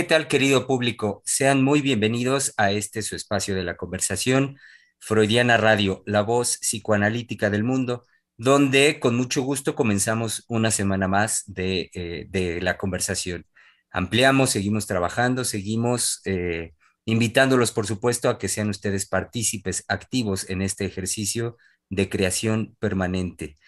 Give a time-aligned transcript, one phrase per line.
[0.00, 1.22] ¿Qué tal, querido público?
[1.26, 4.56] Sean muy bienvenidos a este su espacio de la conversación,
[4.98, 8.06] Freudiana Radio, la voz psicoanalítica del mundo,
[8.38, 13.44] donde con mucho gusto comenzamos una semana más de, eh, la conversación.
[13.90, 16.72] Ampliamos, seguimos trabajando, seguimos eh,
[17.04, 21.58] invitándolos, por supuesto, a que sean ustedes partícipes activos en este ejercicio
[21.90, 23.58] de creación permanente.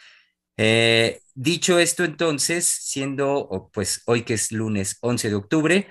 [0.57, 5.89] Eh, dicho esto, entonces, siendo pues hoy que es lunes 11 de octubre,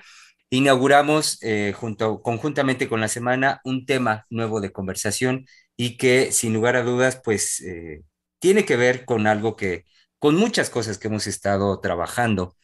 [0.52, 5.46] inauguramos eh, junto, conjuntamente con la semana un tema nuevo de conversación
[5.78, 8.02] y que sin lugar a dudas pues eh,
[8.38, 9.86] tiene que ver con algo que,
[10.18, 12.56] con muchas cosas que hemos estado trabajando,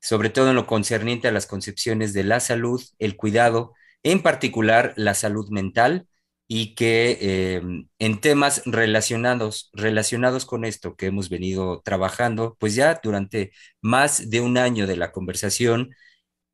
[0.00, 4.92] sobre todo en lo concerniente a las concepciones de la salud, el cuidado, en particular
[4.96, 6.08] la salud mental
[6.48, 7.62] y que eh,
[8.00, 14.40] en temas relacionados, relacionados con esto que hemos venido trabajando, pues ya durante más de
[14.40, 15.90] un año de la conversación,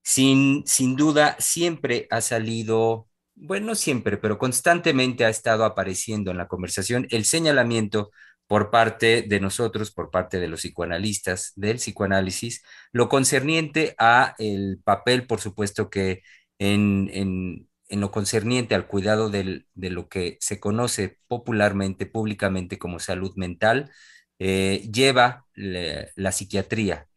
[0.04, 6.38] sin, sin duda siempre ha salido, bueno, no siempre, pero constantemente ha estado apareciendo en
[6.38, 8.12] la conversación el señalamiento
[8.46, 14.80] por parte de nosotros, por parte de los psicoanalistas, del psicoanálisis, lo concerniente a el
[14.84, 16.22] papel, por supuesto, que
[16.58, 22.78] en, en, en lo concerniente al cuidado del, de lo que se conoce popularmente, públicamente
[22.78, 23.90] como salud mental,
[24.38, 27.08] eh, lleva la psiquiatría,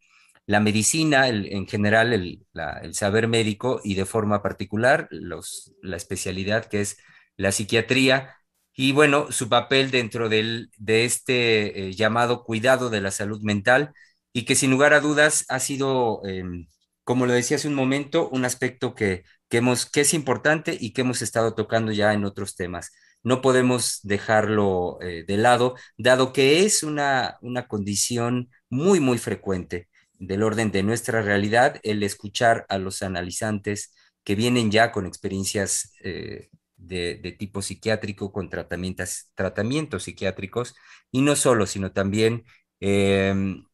[0.48, 2.46] la medicina, en general el,
[2.94, 6.96] saber médico y de forma particular los, la especialidad que es
[7.36, 8.34] la psiquiatría
[8.74, 13.92] y bueno, su papel dentro del, de este eh, llamado cuidado de la salud mental
[14.32, 16.66] y que sin lugar a dudas ha sido, em,
[17.04, 20.92] como lo decía hace un momento, un aspecto que, que, hemos, que es importante y
[20.94, 22.92] que hemos estado tocando ya en otros temas.
[23.22, 29.87] No podemos dejarlo eh, de lado, dado que es una, una condición muy, muy frecuente
[30.18, 35.92] del orden de nuestra realidad, el escuchar a los analizantes que vienen ya con experiencias
[36.02, 40.74] eh, de, tipo psiquiátrico, con tratamientos, tratamientos psiquiátricos,
[41.10, 42.44] y no solo, sino también
[42.80, 43.64] em,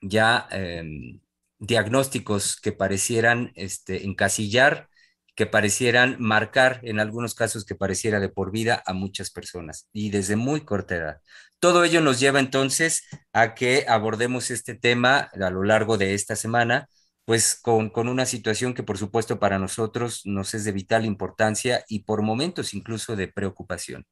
[0.00, 1.20] ya em,
[1.58, 4.88] diagnósticos que parecieran este, encasillar,
[5.38, 10.10] que parecieran marcar, en algunos casos que pareciera de por vida a muchas personas, y
[10.10, 11.20] desde muy corta edad.
[11.60, 16.34] Todo ello nos lleva entonces a que abordemos este tema a lo largo de esta
[16.34, 16.88] semana,
[17.24, 22.00] pues con, una situación que por supuesto para nosotros nos es de vital importancia y
[22.00, 24.06] por momentos incluso de preocupación.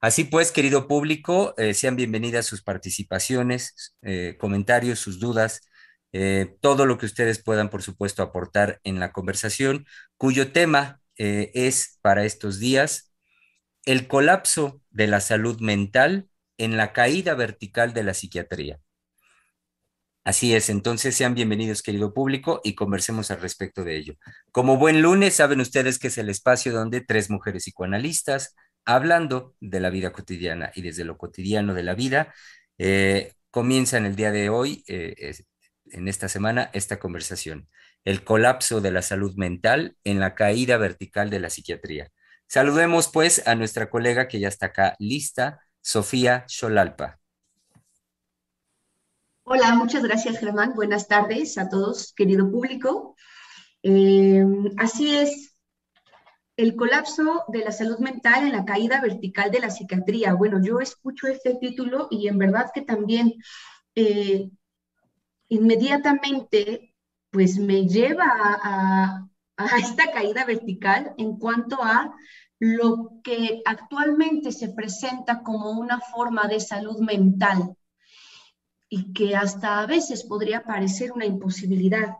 [0.00, 5.68] Así pues, querido público, eh, sean bienvenidas sus participaciones, eh, comentarios, sus dudas,
[6.12, 9.86] eh, todo lo que ustedes puedan, por supuesto, aportar en la conversación,
[10.16, 13.12] cuyo tema es para estos días
[13.84, 16.28] el colapso de la salud mental
[16.58, 18.80] en la caída vertical de la psiquiatría.
[20.24, 24.14] Así es, entonces sean bienvenidos, querido público, y conversemos al respecto de ello.
[24.52, 28.54] Como buen lunes, saben ustedes que es el espacio donde tres mujeres psicoanalistas,
[28.84, 32.32] hablando de la vida cotidiana y desde lo cotidiano de la vida,
[32.78, 35.34] eh, comienzan el día de hoy, eh,
[35.92, 37.68] en esta semana, esta conversación.
[38.04, 42.10] El colapso de la salud mental en la caída vertical de la psiquiatría.
[42.46, 47.18] Saludemos pues a nuestra colega que ya está acá lista, Sofía Xolalpa.
[49.44, 50.74] Hola, muchas gracias Germán.
[50.74, 53.16] Buenas tardes a todos, querido público.
[53.82, 54.44] Eh,
[54.78, 55.56] así es,
[56.56, 60.34] el colapso de la salud mental en la caída vertical de la psiquiatría.
[60.34, 63.34] Bueno, yo escucho este título y en verdad que también
[63.94, 64.50] eh,
[65.52, 66.94] inmediatamente
[67.30, 69.28] pues me lleva a,
[69.78, 72.14] esta caída vertical en cuanto a
[72.58, 77.76] lo que actualmente se presenta como una forma de salud mental
[78.88, 82.16] y que hasta a veces podría parecer una imposibilidad,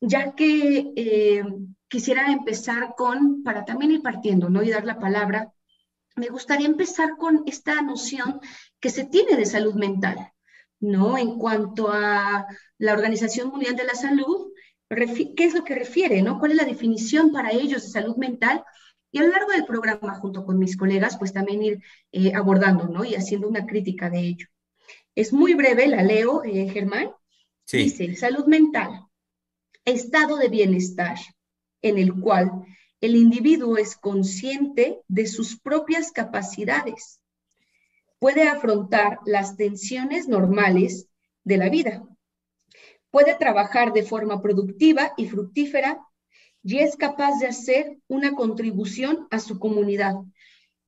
[0.00, 1.44] ya que eh,
[1.88, 4.62] quisiera empezar con, para también ir partiendo, ¿no?
[4.62, 5.52] Y dar la palabra,
[6.14, 8.40] me gustaría empezar con esta noción
[8.80, 10.32] que se tiene de salud mental,
[10.80, 11.18] ¿no?
[11.18, 12.46] En cuanto a
[12.78, 14.52] la Organización Mundial de la Salud,
[14.88, 16.38] ¿qué es lo que refiere, ¿no?
[16.38, 18.64] ¿Cuál es la definición para ellos de salud mental?
[19.10, 21.82] Y a lo largo del programa, junto con mis colegas, pues también ir
[22.12, 23.04] eh, abordando, ¿no?
[23.04, 24.46] Y haciendo una crítica de ello.
[25.14, 27.10] Es muy breve, la leo, eh, Germán.
[27.70, 29.06] Dice, salud mental,
[29.84, 31.18] estado de bienestar
[31.82, 32.50] en el cual
[33.00, 37.20] el individuo es consciente de sus propias capacidades,
[38.18, 41.08] puede afrontar las tensiones normales
[41.44, 42.02] de la vida,
[43.10, 45.98] puede trabajar de forma productiva y fructífera
[46.62, 50.14] y es capaz de hacer una contribución a su comunidad.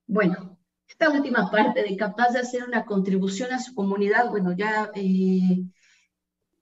[0.06, 4.90] Bueno, esta última parte de capaz de hacer una contribución a su comunidad, bueno, ya,
[4.94, 5.62] eh,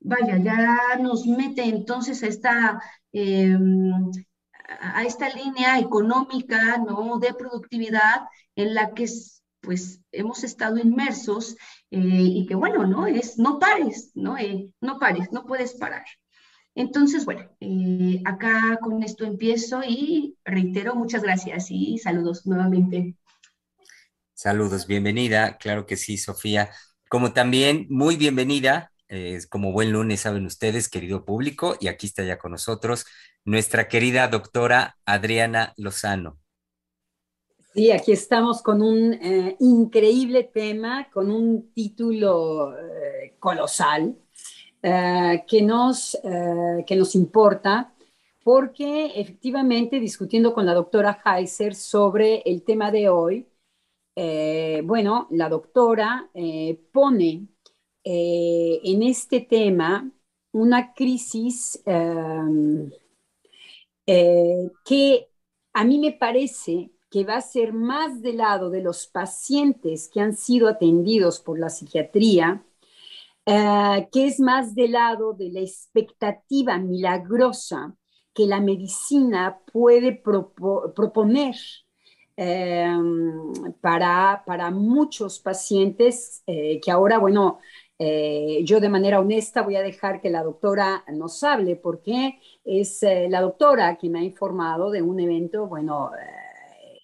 [0.00, 2.82] vaya, ya nos mete entonces a esta,
[3.12, 4.10] em,
[4.80, 7.18] a esta línea económica, ¿no?
[7.18, 9.08] De productividad en la que
[9.60, 11.56] pues hemos estado inmersos
[11.90, 13.06] eh, y que bueno, ¿no?
[13.06, 14.38] Es no pares, ¿no?
[14.38, 16.04] Eh, no pares, no puedes parar.
[16.74, 23.16] Entonces, bueno, eh, acá con esto empiezo y reitero muchas gracias y saludos nuevamente.
[24.34, 26.70] Saludos, bienvenida, claro que sí, Sofía.
[27.08, 28.92] Como también muy bienvenida,
[29.48, 33.06] como buen lunes saben ustedes, querido público, y aquí está ya con nosotros
[33.44, 36.38] nuestra querida doctora Adriana Lozano.
[37.78, 44.18] Sí, aquí estamos con un eh, increíble tema, con un título eh, colosal
[44.82, 46.18] eh, que, nos,
[46.84, 47.94] que nos importa,
[48.42, 53.46] porque efectivamente discutiendo con la doctora Heiser sobre el tema de hoy,
[54.82, 56.28] bueno, la doctora
[56.90, 57.46] pone
[58.02, 60.10] en este tema
[60.50, 61.80] una crisis
[64.84, 65.28] que
[65.72, 70.20] a mí me parece que va a ser más del lado de los pacientes que
[70.20, 72.64] han sido atendidos por la psiquiatría,
[73.46, 77.96] eh, que es más del lado de la expectativa milagrosa
[78.34, 81.56] que la medicina puede proponer
[82.36, 82.86] eh,
[83.80, 87.58] para, para, muchos pacientes eh, que ahora, bueno,
[87.98, 93.40] yo de manera honesta voy a dejar que la doctora nos hable porque es la
[93.40, 96.12] doctora que me ha informado de un evento, bueno,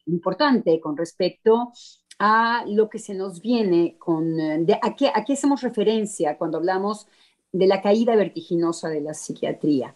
[0.07, 1.73] importante con respecto
[2.19, 7.07] a lo que se nos viene con, eh, a, qué, hacemos referencia cuando hablamos
[7.53, 9.95] de la caída vertiginosa de la psiquiatría.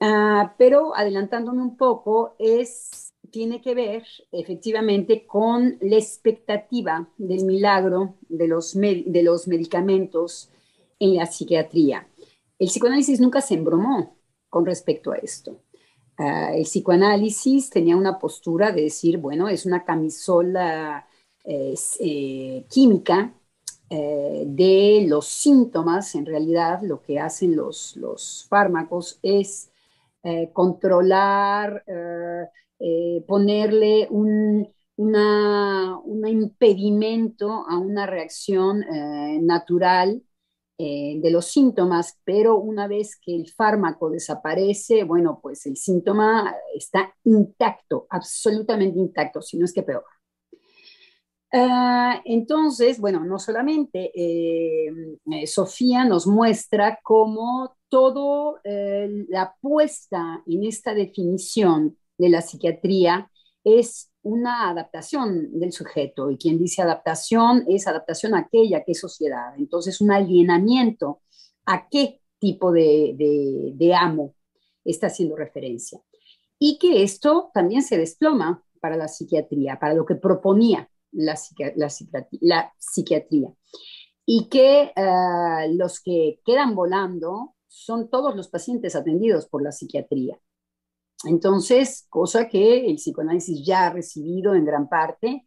[0.00, 8.16] Ah, pero adelantándome un poco, es, tiene que ver efectivamente con la expectativa del milagro
[8.28, 10.50] de los, de los medicamentos
[10.98, 12.08] en la psiquiatría.
[12.58, 14.16] El psicoanálisis nunca se embromó
[14.48, 15.60] con respecto a esto.
[16.22, 21.08] Ah, el psicoanálisis tenía una postura de decir, bueno, es una camisola
[21.44, 23.32] eh, química
[23.88, 29.70] eh, de los síntomas, en realidad lo que hacen los, los fármacos es
[30.22, 31.84] eh, controlar,
[33.26, 38.84] ponerle un, un impedimento a una reacción
[39.46, 40.22] natural
[40.82, 46.56] eh, de los síntomas, pero una vez que el fármaco desaparece, bueno, pues el síntoma
[46.74, 50.04] está intacto, absolutamente intacto, si no es que peor.
[51.52, 60.64] Ah, entonces, bueno, no solamente eh, eh, Sofía nos muestra cómo todo la puesta en
[60.64, 63.29] esta definición de la psiquiatría
[63.64, 66.30] es una adaptación del sujeto.
[66.30, 69.54] Y quien dice adaptación es adaptación a aquella que es sociedad.
[69.56, 71.22] Entonces, un alienamiento
[71.66, 74.34] a qué tipo de, amo
[74.84, 76.00] está haciendo referencia.
[76.58, 81.36] Y que esto también se desploma para la psiquiatría, para lo que proponía la,
[82.78, 83.52] psiquiatría.
[84.26, 90.38] Y que eh, los que quedan volando son todos los pacientes atendidos por la psiquiatría.
[91.24, 95.46] Entonces, cosa que el psicoanálisis ya ha recibido en gran parte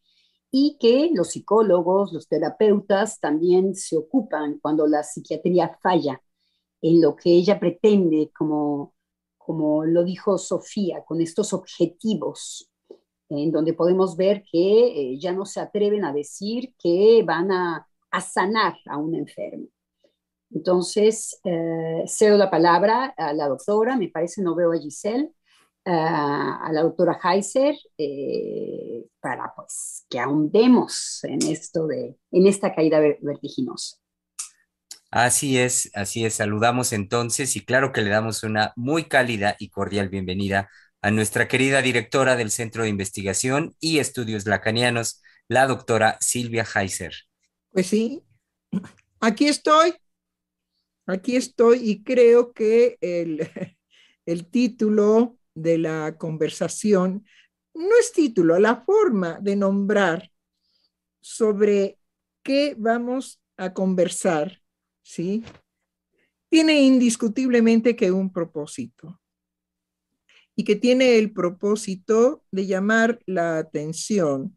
[0.52, 6.22] y que los psicólogos, los terapeutas también se ocupan cuando la psiquiatría falla
[6.82, 8.94] en lo que ella pretende, como,
[9.38, 12.70] como lo dijo Sofía, con estos objetivos,
[13.30, 17.88] en donde podemos ver que eh, ya no se atreven a decir que van a,
[18.22, 19.66] sanar a un enfermo.
[20.52, 25.34] Entonces, eh, cedo la palabra a la doctora, me parece, no veo a Giselle
[25.86, 33.00] a la doctora Heiser eh, para pues que ahondemos en esto de, en esta caída
[33.00, 33.98] vertiginosa.
[35.12, 36.36] Así es, así es.
[36.36, 40.70] Saludamos entonces y claro que le damos una muy cálida y cordial bienvenida
[41.02, 47.14] a nuestra querida directora del Centro de Investigación y Estudios Lacanianos, la doctora Silvia Heiser.
[47.72, 48.24] Pues sí,
[49.20, 49.94] aquí estoy,
[51.06, 53.50] aquí estoy y creo que el,
[54.26, 57.26] el título de la conversación
[57.74, 60.32] no es título, la forma de nombrar
[61.22, 61.98] sobre
[62.44, 64.62] qué vamos a conversar,
[65.02, 65.44] ¿sí?
[66.50, 69.20] tiene indiscutiblemente que un propósito
[70.56, 74.56] y que tiene el propósito de llamar la atención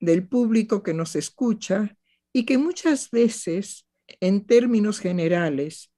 [0.00, 1.96] del público que nos escucha
[2.32, 3.86] y que muchas veces,
[4.18, 5.92] en términos generales,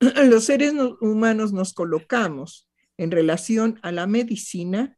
[0.00, 2.68] los seres humanos nos colocamos
[3.02, 4.96] en relación a la medicina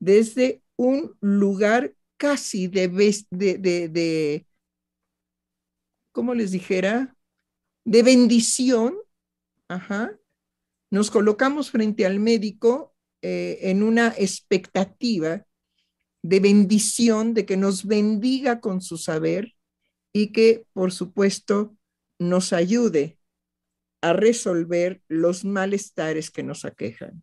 [0.00, 2.88] desde un lugar casi de,
[3.30, 4.46] de, de,
[6.10, 7.16] ¿cómo les dijera?
[7.84, 8.96] De bendición.
[9.68, 10.18] Ajá.
[10.90, 12.92] Nos colocamos frente al médico
[13.22, 15.46] eh, en una expectativa
[16.24, 19.54] de bendición, de que nos bendiga con su saber
[20.12, 21.76] y que, por supuesto,
[22.18, 23.20] nos ayude
[24.02, 27.22] a resolver los malestares que nos aquejan.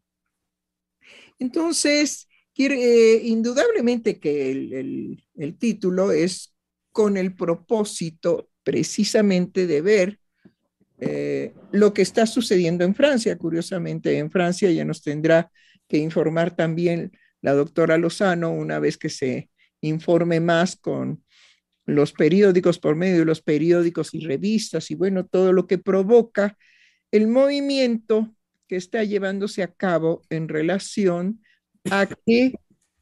[1.41, 6.53] Entonces, eh, indudablemente que el, título es
[6.91, 10.19] con el propósito precisamente de ver
[10.99, 13.39] eh, lo que está sucediendo en Francia.
[13.39, 15.51] Curiosamente, en Francia ya nos tendrá
[15.87, 19.49] que informar también la doctora Lozano una vez que se
[19.81, 21.23] informe más con
[21.87, 26.55] los periódicos, por medio de los periódicos y revistas y bueno, todo lo que provoca
[27.09, 28.31] el movimiento
[28.71, 31.43] que está llevándose a cabo en relación
[31.89, 32.53] a que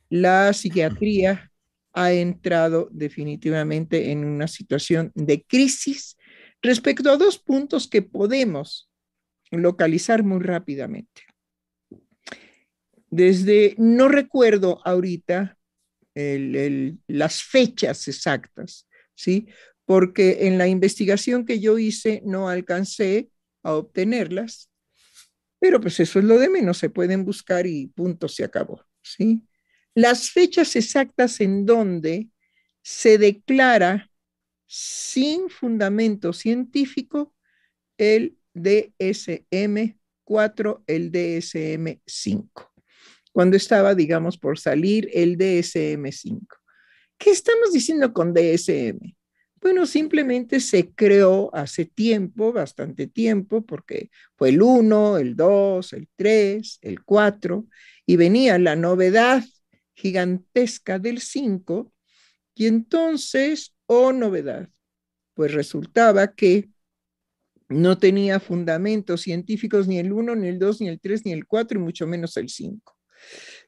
[0.10, 1.52] la psiquiatría
[1.94, 6.18] ha entrado definitivamente en una situación de crisis
[6.64, 8.90] respecto a dos puntos que podemos
[9.52, 11.22] localizar muy rápidamente.
[13.12, 15.56] Desde, no recuerdo ahorita
[16.16, 19.46] las fechas exactas, ¿sí?
[19.86, 23.30] Porque en la investigación que yo hice no alcancé
[23.62, 24.69] a obtenerlas,
[25.60, 29.44] pero pues eso es lo de menos, se pueden buscar y punto, se acabó, ¿sí?
[29.94, 32.30] Las fechas exactas en donde
[32.82, 34.10] se declara
[34.66, 37.34] sin fundamento científico
[37.98, 42.70] el DSM-4, el DSM-5
[43.32, 46.48] cuando estaba, digamos, por salir el DSM-5.
[47.18, 49.16] ¿Qué estamos diciendo con DSM?
[49.62, 56.08] Bueno, simplemente se creó hace tiempo, bastante tiempo, porque fue el 1, el 2, el
[56.16, 57.66] 3, el 4,
[58.06, 59.44] y venía la novedad
[59.94, 61.92] gigantesca del 5,
[62.56, 64.70] y entonces, oh novedad,
[65.34, 66.70] pues resultaba que
[67.68, 71.46] no tenía fundamentos científicos ni el 1, ni el 2, ni el 3, ni el
[71.46, 72.98] 4, y mucho menos el 5.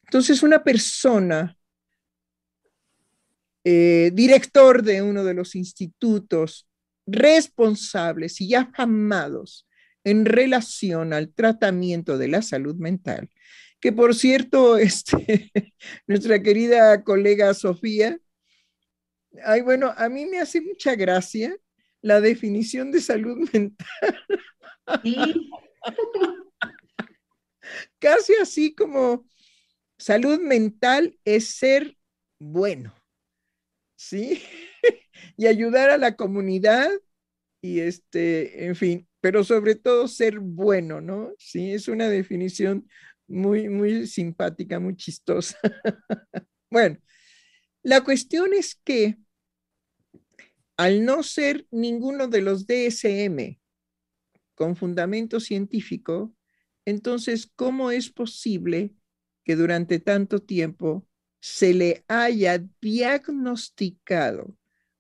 [0.06, 1.58] Entonces, una persona,
[3.64, 6.68] eh, director de uno de los institutos
[7.06, 9.68] responsables y afamados
[10.04, 13.30] en relación al tratamiento de la salud mental,
[13.80, 15.52] que por cierto, este,
[16.08, 18.18] nuestra querida colega Sofía,
[19.44, 21.56] ay, bueno, a mí me hace mucha gracia
[22.02, 23.78] la definición de salud mental.
[28.00, 29.26] Casi así como
[30.02, 31.96] Salud mental es ser
[32.40, 32.92] bueno,
[34.02, 34.42] ¿sí?
[35.38, 36.90] y ayudar a la comunidad
[37.62, 41.32] y este, en fin, pero sobre todo ser bueno, ¿no?
[41.38, 42.90] Sí, es una definición
[43.28, 45.58] muy, muy simpática, muy chistosa.
[46.72, 46.98] bueno,
[47.84, 49.18] la cuestión es que
[50.78, 53.60] al no ser ninguno de los DSM
[54.56, 56.34] con fundamento científico,
[56.86, 58.96] entonces, ¿cómo es posible
[59.44, 61.08] que durante tanto tiempo
[61.42, 64.56] se le haya diagnosticado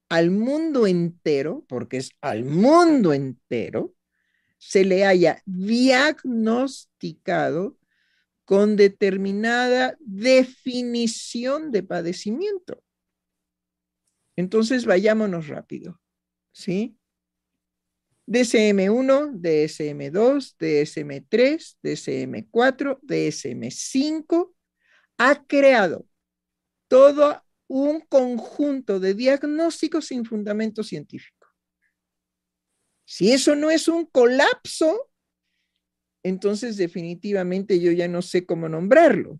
[0.09, 3.95] al mundo entero, porque es al mundo entero,
[4.57, 7.77] se le haya diagnosticado
[8.43, 12.83] con determinada definición de padecimiento.
[14.35, 16.01] Entonces, vayámonos rápido,
[16.51, 16.97] ¿sí?
[18.27, 24.53] DSM1, DSM2, DSM3, DSM4, DSM5
[25.17, 26.07] ha creado
[26.91, 31.47] todo un conjunto de diagnósticos sin fundamento científico.
[33.05, 35.09] Si eso no es un colapso,
[36.21, 39.39] entonces definitivamente yo ya no sé cómo nombrarlo.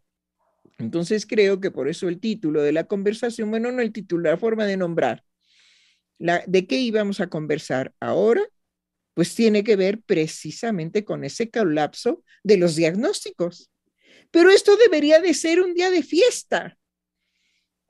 [0.78, 4.38] Entonces creo que por eso el título de la conversación, bueno, no el título, la
[4.38, 5.26] forma de nombrar.
[6.20, 8.42] La, ¿De qué íbamos a conversar ahora?
[9.14, 13.70] pues tiene que ver precisamente con ese colapso de los diagnósticos.
[14.32, 16.78] Pero esto debería de ser un día de fiesta,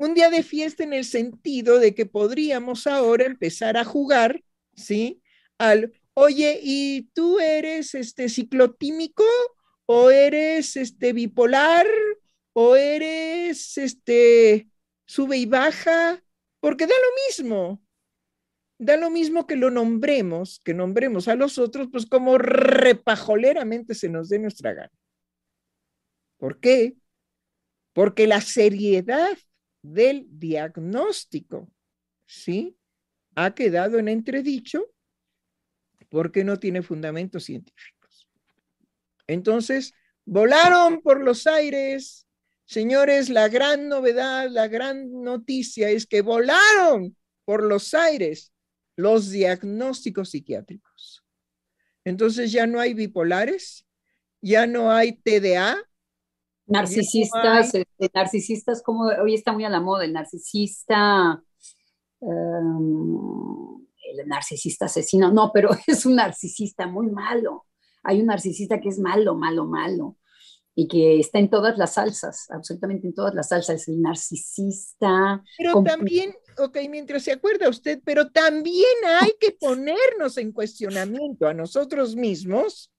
[0.03, 4.43] un día de fiesta en el sentido de que podríamos ahora empezar a jugar,
[4.75, 5.21] ¿sí?
[5.59, 9.23] Al, oye, ¿y tú eres este ciclotímico
[9.85, 11.85] o eres este bipolar
[12.53, 14.67] o eres este
[15.05, 16.23] sube y baja?
[16.59, 17.81] Porque da lo mismo.
[18.79, 24.09] da lo mismo que lo nombremos, que nombremos a los otros, pues como repajoleramente se
[24.09, 24.91] nos dé nuestra gana.
[26.37, 26.95] ¿Por qué?
[27.93, 29.37] Porque la seriedad
[29.81, 31.71] del diagnóstico,
[32.25, 32.77] ¿sí?
[33.35, 34.85] Ha quedado en entredicho
[36.09, 38.27] porque no tiene fundamentos científicos.
[39.27, 39.93] Entonces,
[40.25, 42.27] volaron por los aires.
[42.65, 48.51] Señores, la gran novedad, la gran noticia es que volaron por los aires
[48.95, 51.23] los diagnósticos psiquiátricos.
[52.03, 53.85] Entonces ya no hay bipolares,
[54.41, 55.77] ya no hay TDA.
[56.71, 61.43] Narcisistas, este, narcisistas, como hoy está muy a la moda, el narcisista,
[62.21, 67.65] em, el narcisista asesino, no, pero es un narcisista muy malo.
[68.03, 70.17] Hay un narcisista que es malo, malo, malo
[70.73, 75.43] y que está en todas las salsas, absolutamente en todas las salsas, el narcisista.
[75.57, 81.53] Pero también, ok, mientras se acuerda usted, pero también hay que ponernos en cuestionamiento a
[81.53, 82.91] nosotros mismos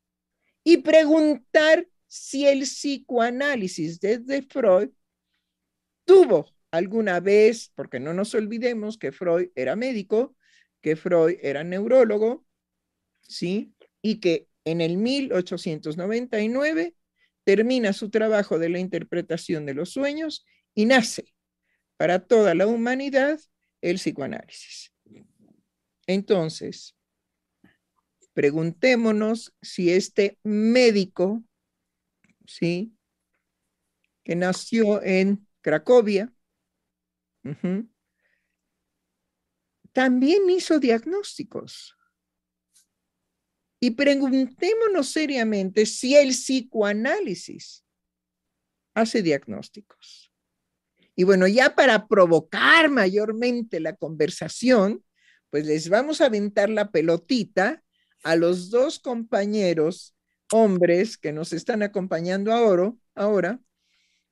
[0.64, 4.90] y preguntar si el psicoanálisis desde Freud
[6.04, 10.37] tuvo alguna vez, porque no nos olvidemos que Freud era médico,
[10.83, 12.45] que Freud era neurólogo,
[13.23, 13.73] ¿sí?
[14.02, 16.95] Y que en el 1899
[17.45, 20.44] termina su trabajo de la interpretación de los sueños
[20.75, 21.33] y nace
[21.96, 23.40] para toda la humanidad
[23.81, 24.92] el psicoanálisis.
[26.07, 26.94] Entonces,
[28.35, 31.42] preguntémonos si este médico,
[32.52, 32.92] ¿sí?
[34.24, 36.32] Que nació en Cracovia,
[39.92, 41.96] también hizo diagnósticos.
[43.80, 47.84] Y preguntémonos seriamente si el psicoanálisis
[48.94, 50.32] hace diagnósticos.
[51.16, 55.04] Y bueno, ya para provocar mayormente la conversación,
[55.50, 57.82] pues les vamos a aventar la pelotita
[58.22, 60.14] a los dos compañeros
[60.52, 63.60] hombres que nos están acompañando ahora, ahora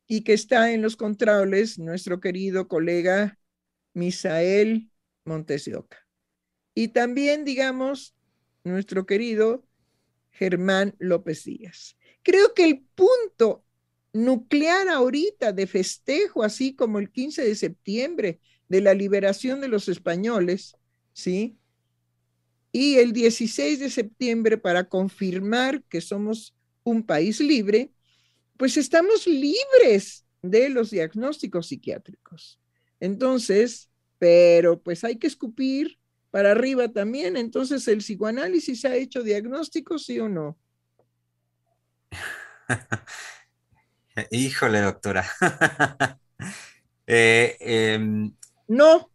[0.07, 3.39] y que está en los controles nuestro querido colega
[3.95, 4.91] Misael
[5.25, 5.99] Montes de Oca.
[6.75, 8.15] Y también, digamos,
[8.65, 9.65] nuestro querido
[10.31, 11.97] Germán López Díaz.
[12.23, 13.65] Creo que el punto
[14.13, 19.89] nuclear ahorita de festejo, así como el 15 de septiembre de la liberación de los
[19.89, 20.77] españoles,
[21.13, 21.60] ¿sí?
[22.73, 26.55] Y el 16 de septiembre para confirmar que somos
[26.85, 27.91] un país libre,
[28.57, 32.61] pues estamos libres de los diagnósticos psiquiátricos.
[33.01, 35.99] Entonces, pero pues hay que escupir
[36.31, 37.37] para arriba también.
[37.37, 40.59] Entonces, ¿el psicoanálisis ha hecho diagnósticos, sí o no?
[44.31, 45.25] Híjole, doctora.
[47.13, 48.33] Eh, em,
[48.69, 49.10] no.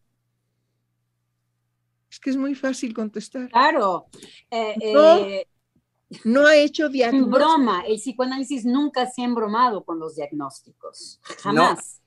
[2.26, 3.50] Es que es muy fácil contestar.
[3.50, 4.08] Claro.
[4.50, 5.48] Eh, no, eh,
[6.24, 7.40] no ha hecho diagnósticos.
[7.40, 11.22] Broma, el psicoanálisis nunca se ha embromado con los diagnósticos.
[11.44, 12.02] Jamás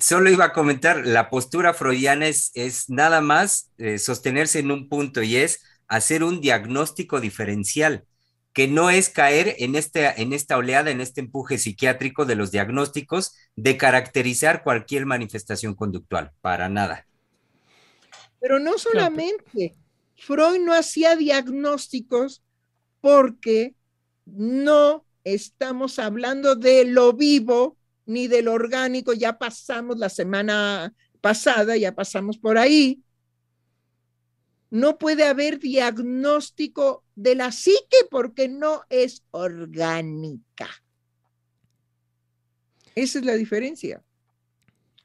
[0.00, 2.52] solo iba a comentar, la postura freudiana es,
[2.88, 8.04] nada más eh, sostenerse en un punto y es hacer un diagnóstico diferencial,
[8.52, 12.50] que no es caer en, este, en esta oleada, en este empuje psiquiátrico de los
[12.50, 17.06] diagnósticos, de caracterizar cualquier manifestación conductual, para nada.
[18.46, 19.74] Pero no solamente,
[20.14, 22.44] Freud no hacía diagnósticos
[23.00, 23.74] porque
[24.24, 31.92] no estamos hablando de lo vivo ni del orgánico, ya pasamos la semana pasada, ya
[31.92, 33.02] pasamos por ahí.
[34.70, 40.68] No puede haber diagnóstico de la psique porque no es orgánica.
[42.94, 44.04] Esa es la diferencia.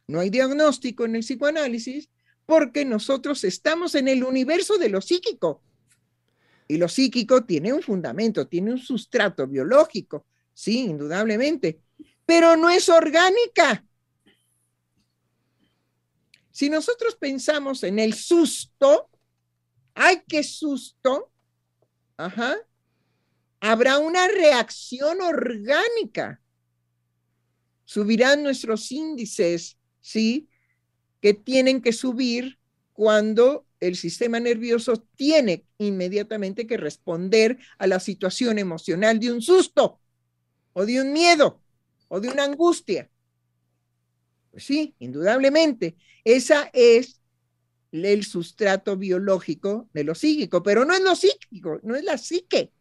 [0.06, 2.08] No hay diagnóstico en el psicoanálisis
[2.46, 5.62] porque nosotros estamos en el universo de lo psíquico.
[6.68, 11.82] Y lo psíquico tiene un fundamento, tiene un sustrato biológico, sí, indudablemente
[12.32, 13.86] pero no es orgánica.
[16.50, 19.10] Si nosotros pensamos en el susto,
[19.94, 21.30] ¡ay, qué susto!
[22.16, 22.56] Ajá.
[23.60, 26.42] Habrá una reacción orgánica.
[27.84, 30.48] Subirán nuestros índices, ¿sí?
[31.22, 32.60] Que tienen que subir
[32.94, 40.00] cuando el sistema nervioso tiene inmediatamente que responder a la situación emocional de un susto
[40.74, 41.62] o de un miedo
[42.08, 43.10] o de una angustia.
[44.52, 45.96] Pues sí, indudablemente.
[46.24, 47.22] Esa es
[47.92, 52.72] el sustrato biológico de lo psíquico, pero no es lo psíquico, no es la psique.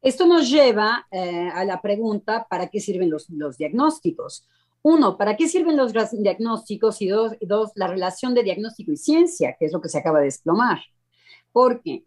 [0.00, 4.46] Esto nos lleva eh, a la pregunta, ¿para qué sirven los, los diagnósticos?
[4.82, 7.02] Uno, ¿para qué sirven los diagnósticos?
[7.02, 10.20] Y dos, dos, la relación de diagnóstico y ciencia, que es lo que se acaba
[10.20, 10.78] de desplomar.
[11.52, 12.04] Porque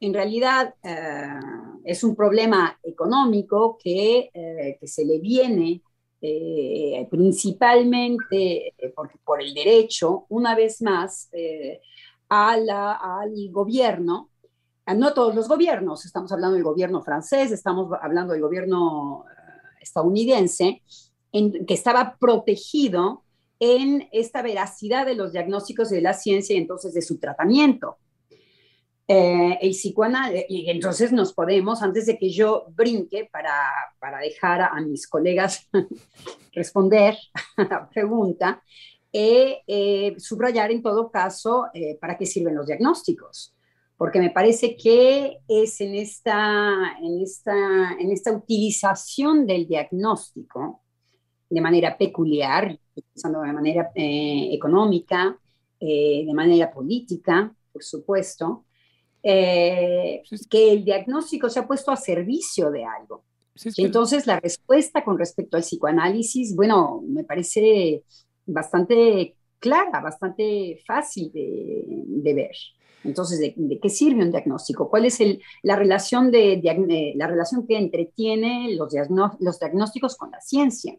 [0.00, 1.40] en realidad eh,
[1.84, 5.82] es un problema económico que, eh, que se le viene
[6.20, 11.30] eh, principalmente por, por, el derecho, una vez más,
[12.28, 12.66] al
[13.50, 14.30] gobierno,
[14.96, 19.24] no todos los gobiernos, estamos hablando del gobierno francés, estamos hablando del gobierno
[19.80, 20.82] estadounidense,
[21.36, 23.24] en, que estaba protegido
[23.58, 27.96] en esta veracidad de los diagnósticos de la ciencia y entonces de su tratamiento.
[29.08, 33.70] Eh, el psicoanálisis, y entonces nos podemos, antes de que yo brinque para,
[34.00, 35.68] para dejar a, mis colegas
[36.52, 37.16] responder
[37.56, 38.62] a la pregunta,
[39.12, 43.56] eh, eh, subrayar en todo caso eh, para qué sirven los diagnósticos
[43.96, 50.82] porque me parece que es en esta, en esta, en esta utilización del diagnóstico
[51.48, 55.38] de manera peculiar, pensando de manera eh, económica,
[55.80, 58.64] eh, de manera política, por supuesto,
[59.22, 63.24] eh, que el diagnóstico se ha puesto a servicio de algo.
[63.78, 68.02] Entonces, la respuesta con respecto al psicoanálisis, bueno, me parece
[68.44, 72.56] bastante clara, bastante fácil de, de ver.
[73.06, 74.90] Entonces, ¿de, qué sirve un diagnóstico?
[74.90, 75.18] ¿Cuál es
[75.62, 76.60] la, relación de,
[77.14, 78.92] la relación que entretiene los,
[79.38, 80.98] los diagnósticos con la ciencia?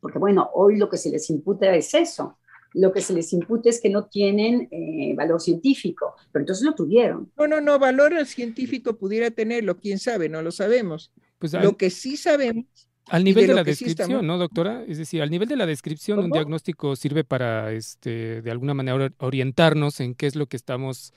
[0.00, 2.38] Porque, bueno, hoy lo que se les imputa es eso.
[2.74, 6.74] Lo que se les imputa es que no tienen eh, valor científico, pero entonces lo
[6.74, 7.30] tuvieron.
[7.36, 11.10] No, no, no, valor científico pudiera tenerlo, quién sabe, no lo sabemos.
[11.38, 14.84] Pues lo que sí sabemos al nivel de, la descripción, ¿no, doctora?
[14.86, 19.12] Es decir, al nivel de la descripción, un diagnóstico sirve para, este, de alguna manera,
[19.18, 21.12] orientarnos en qué es lo que estamos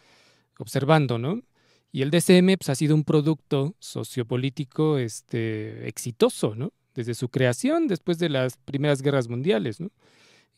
[0.58, 1.42] observando, ¿no?
[1.92, 6.72] Y el DCM pues, ha sido un producto sociopolítico este, exitoso, ¿no?
[6.94, 9.90] Desde su creación, después de las primeras guerras mundiales, ¿no?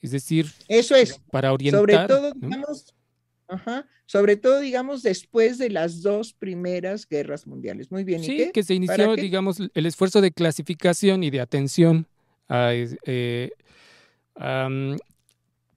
[0.01, 1.79] Es decir, eso es para orientar.
[1.79, 2.93] Sobre todo, digamos,
[3.47, 7.91] ajá, sobre todo, digamos, después de las dos primeras guerras mundiales.
[7.91, 8.23] Muy bien.
[8.23, 12.07] Sí, que se inició, digamos, el esfuerzo de clasificación y de atención
[12.49, 13.51] a, eh,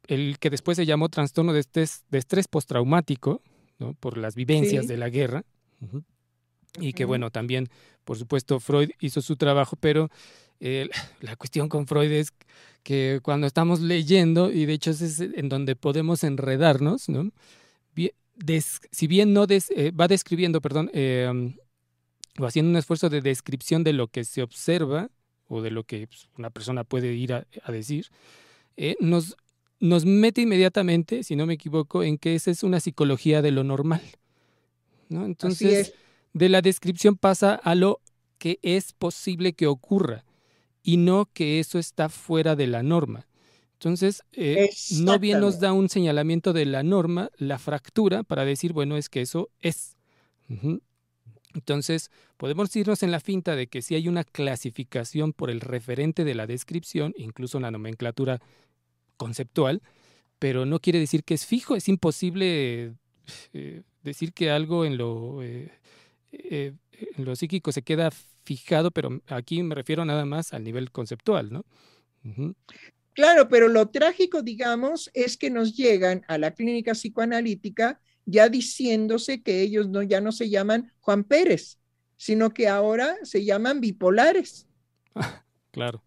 [0.08, 3.42] el que después se llamó trastorno de estrés, de estrés postraumático,
[4.00, 5.44] por las vivencias de la guerra.
[6.80, 7.68] Y que bueno, también,
[8.04, 10.10] por supuesto, Freud hizo su trabajo, pero
[10.60, 10.88] eh,
[11.20, 12.32] la cuestión con Freud es
[12.82, 17.32] que cuando estamos leyendo, y de hecho es en donde podemos enredarnos, ¿no?
[18.90, 21.56] si bien no eh, va describiendo, perdón, em,
[22.38, 25.10] o haciendo un esfuerzo de descripción de lo que se observa
[25.48, 28.08] o de lo que pues, una persona puede ir a, decir,
[28.76, 29.36] eh, nos
[29.78, 33.62] nos mete inmediatamente, si no me equivoco, en que esa es una psicología de lo
[33.62, 34.02] normal.
[35.08, 35.24] ¿no?
[35.26, 35.92] Entonces,
[36.32, 38.00] de la descripción pasa a lo
[38.38, 40.24] que es posible que ocurra
[40.86, 43.26] y no que eso está fuera de la norma.
[43.72, 44.70] Entonces, eh,
[45.00, 49.08] no bien nos da un señalamiento de la norma, la fractura, para decir, bueno, es
[49.08, 49.96] que eso es.
[51.54, 56.22] Entonces, podemos irnos en la finta de que si hay una clasificación por el referente
[56.22, 58.40] de la descripción, incluso la nomenclatura
[59.16, 59.82] conceptual,
[60.38, 62.92] pero no quiere decir que es fijo, es imposible
[63.52, 65.72] eh, decir que algo en lo, eh,
[66.30, 68.12] en lo psíquico se queda
[68.46, 71.66] fijado, pero aquí me refiero nada más al nivel conceptual, ¿no?
[73.12, 79.42] Claro, pero lo trágico, digamos, es que nos llegan a la clínica psicoanalítica ya diciéndose
[79.42, 81.78] que ellos no, ya no se llaman Juan Pérez,
[82.16, 84.66] sino que ahora se llaman bipolares.
[85.70, 86.02] claro.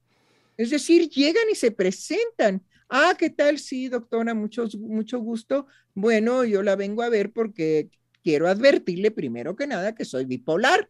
[0.58, 3.60] Es decir, llegan y se presentan Ah, ¿qué tal?
[3.60, 5.68] Sí, doctora, mucho, mucho gusto.
[5.94, 7.92] Bueno, yo la vengo a ver porque
[8.24, 10.90] quiero advertirle primero que nada que soy bipolar.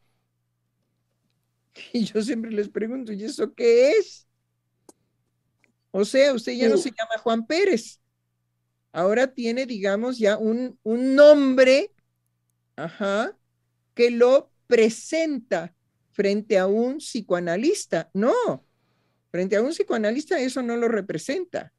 [1.93, 4.27] Y yo siempre les pregunto, ¿y eso qué es?
[5.91, 7.99] O sea, usted ya no se llama Juan Pérez.
[8.91, 11.91] Ahora tiene, digamos, ya un, un nombre,
[12.75, 13.37] ajá,
[13.93, 15.75] que lo presenta
[16.11, 18.09] frente a un psicoanalista.
[18.13, 18.65] No,
[19.31, 21.73] frente a un psicoanalista eso no lo representa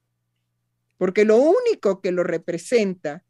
[1.00, 3.24] porque lo único que lo representa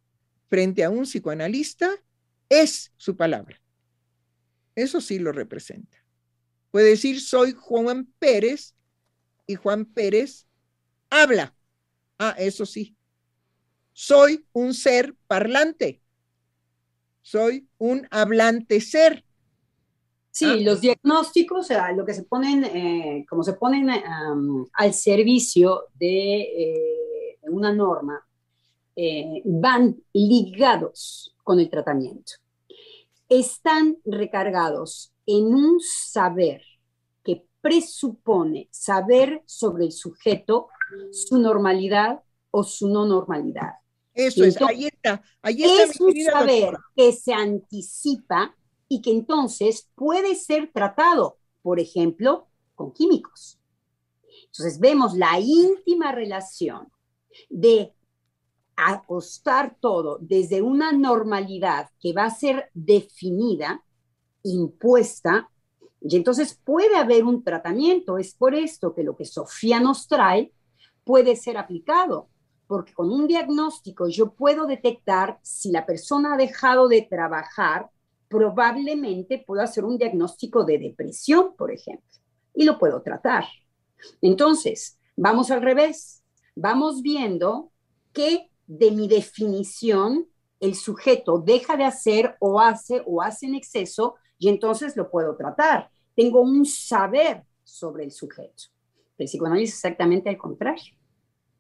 [0.49, 1.89] frente a un psicoanalista
[2.49, 3.63] es su palabra.
[4.75, 6.00] Eso sí lo representa.
[6.71, 8.75] Puede decir, soy Juan Pérez
[9.47, 10.47] y Juan Pérez
[11.09, 11.55] habla.
[12.19, 12.97] Ah, eso sí.
[13.93, 16.01] Soy un ser parlante.
[17.23, 19.25] Soy un hablante ser.
[20.31, 20.57] Sí, ah.
[20.57, 23.91] los diagnósticos, o sea, lo que se ponen, eh, como se ponen
[24.73, 28.25] al servicio de eh, una norma,
[28.95, 32.35] eh, van ligados con el tratamiento.
[33.31, 36.63] Están recargados en un saber
[37.25, 40.69] que presupone saber sobre el sujeto,
[41.13, 43.75] su normalidad o su no normalidad.
[44.13, 45.23] Eso es, ahí está.
[45.41, 48.55] Ahí está es un saber que se anticipa
[48.89, 53.59] y que entonces puede ser tratado, por ejemplo, con químicos.
[54.47, 56.91] Entonces vemos la íntima relación
[57.49, 57.95] de
[58.89, 63.85] acostar todo desde una normalidad que va a ser definida,
[64.43, 65.51] impuesta,
[66.01, 68.17] y entonces puede haber un tratamiento.
[68.19, 70.53] Es por esto que lo que Sofía nos trae
[71.05, 72.29] puede ser aplicado,
[72.67, 77.91] porque con un diagnóstico yo puedo detectar si la persona ha dejado de trabajar,
[78.29, 82.07] probablemente puedo hacer un diagnóstico de depresión, por ejemplo,
[82.55, 83.45] y lo puedo tratar.
[84.23, 86.23] Entonces, vamos al revés,
[86.55, 87.73] vamos viendo
[88.13, 90.29] que de mi definición
[90.61, 95.35] el sujeto deja de hacer o hace o hace en exceso y entonces lo puedo
[95.35, 95.91] tratar.
[96.15, 98.65] Tengo un saber sobre el sujeto.
[99.19, 100.95] El psicoanálisis es exactamente al contrario.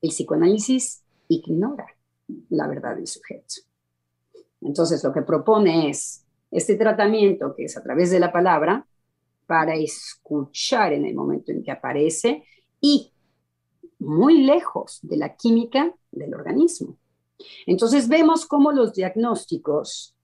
[0.01, 1.87] El psicoanálisis ignora
[2.51, 3.57] la verdad del sujeto.
[4.61, 8.87] Entonces lo que propone es este tratamiento que es a través de la palabra
[9.47, 12.45] para escuchar en el momento en que aparece
[12.81, 13.13] y
[13.99, 17.00] muy lejos de la química del organismo.
[17.67, 20.15] Entonces vemos cómo los diagnósticos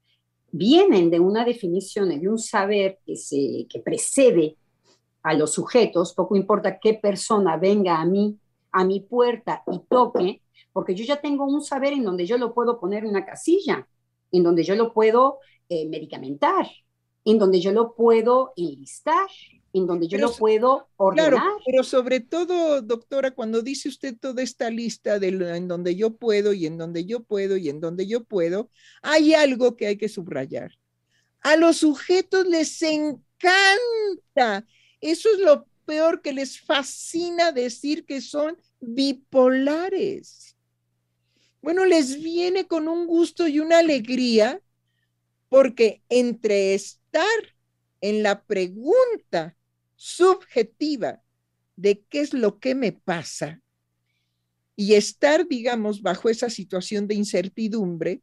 [0.50, 4.56] vienen de una definición de un saber que, se, que precede
[5.22, 8.38] a los sujetos, poco importa qué persona venga a mí,
[8.72, 12.54] a mi puerta y toque, porque yo ya tengo un saber en donde yo lo
[12.54, 13.88] puedo poner en una casilla,
[14.30, 16.68] en donde yo lo puedo eh, medicamentar,
[17.26, 19.28] en donde yo lo puedo enlistar,
[19.72, 21.32] en donde yo lo puedo ordenar.
[21.32, 26.16] Claro, pero sobre todo, doctora, cuando dice usted toda esta lista de en donde yo
[26.16, 28.70] puedo y en donde yo puedo y en donde yo puedo,
[29.02, 30.70] hay algo que hay que subrayar.
[31.40, 34.64] A los sujetos les encanta.
[35.00, 40.56] Eso es lo peor que les fascina decir que son bipolares.
[41.60, 44.62] Bueno, les viene con un gusto y una alegría
[45.48, 46.74] porque entre
[47.16, 47.54] estar
[48.00, 49.56] en la pregunta
[49.94, 51.22] subjetiva
[51.76, 53.60] de qué es lo que me pasa
[54.76, 58.20] y estar, digamos, bajo esa situación de incertidumbre,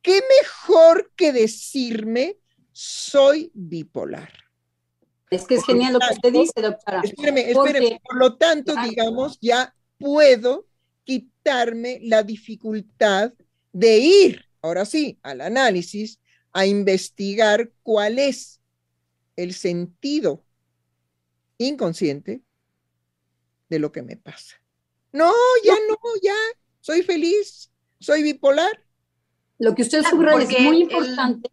[0.00, 2.36] ¿qué mejor que decirme
[2.70, 4.32] soy bipolar?
[5.30, 7.00] Es que es genial lo que usted dice, doctora.
[7.02, 8.00] Espéreme, espéreme.
[8.04, 10.66] Por lo tanto, digamos, ya puedo
[11.04, 13.32] quitarme la dificultad
[13.72, 16.20] de ir, ahora sí, al análisis,
[16.52, 18.60] a investigar cuál es
[19.36, 20.44] el sentido
[21.58, 22.42] inconsciente
[23.68, 24.56] de lo que me pasa.
[25.12, 25.32] No,
[25.64, 26.34] ya no, ya,
[26.80, 28.84] soy feliz, soy bipolar.
[29.58, 31.50] Lo que usted subraya es muy importante.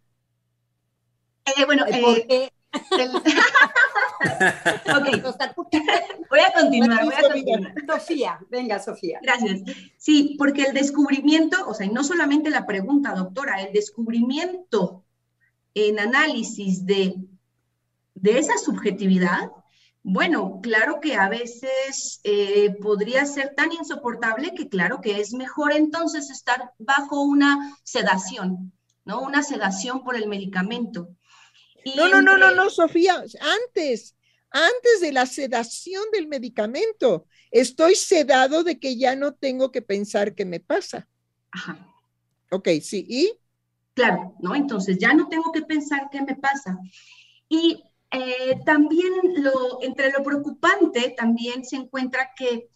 [1.46, 2.50] Eh, bueno, eh,
[6.30, 7.74] voy a continuar, voy a continuar.
[7.86, 9.18] Sofía, venga, Sofía.
[9.22, 9.62] Gracias.
[9.96, 15.04] Sí, porque el descubrimiento, o sea, y no solamente la pregunta, doctora, el descubrimiento
[15.74, 17.16] en análisis de,
[18.14, 19.50] de esa subjetividad
[20.02, 25.72] bueno, claro que a veces eh, podría ser tan insoportable que claro que es mejor
[25.72, 28.72] entonces estar bajo una sedación,
[29.04, 29.20] ¿no?
[29.20, 31.10] Una sedación por el medicamento.
[31.96, 34.16] No, no, no, no, no, Sofía, antes,
[34.50, 40.34] antes de la sedación del medicamento, estoy sedado de que ya no tengo que pensar
[40.34, 41.08] qué me pasa.
[41.52, 41.86] Ajá.
[42.50, 43.32] Ok, sí, ¿y?
[43.94, 44.54] Claro, ¿no?
[44.54, 46.78] Entonces ya no tengo que pensar qué me pasa.
[47.48, 52.68] Y eh, también lo, entre lo preocupante también se encuentra que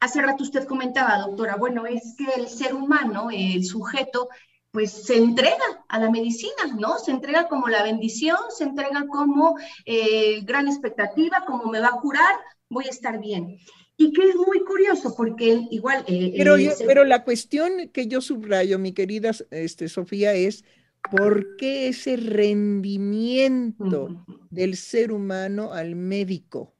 [0.00, 4.28] hace rato usted comentaba, doctora, bueno, es que el ser humano, el sujeto,
[4.72, 6.98] pues se entrega a la medicina, ¿no?
[6.98, 12.00] Se entrega como la bendición, se entrega como eh, gran expectativa, como me va a
[12.00, 12.34] curar,
[12.68, 13.58] voy a estar bien.
[13.96, 16.04] Y que es muy curioso porque igual...
[16.08, 16.56] Eh, pero,
[16.86, 20.64] pero la cuestión que yo subrayo, mi querida este, Sofía, es
[21.10, 26.74] ¿Por qué ese rendimiento del ser humano al médico?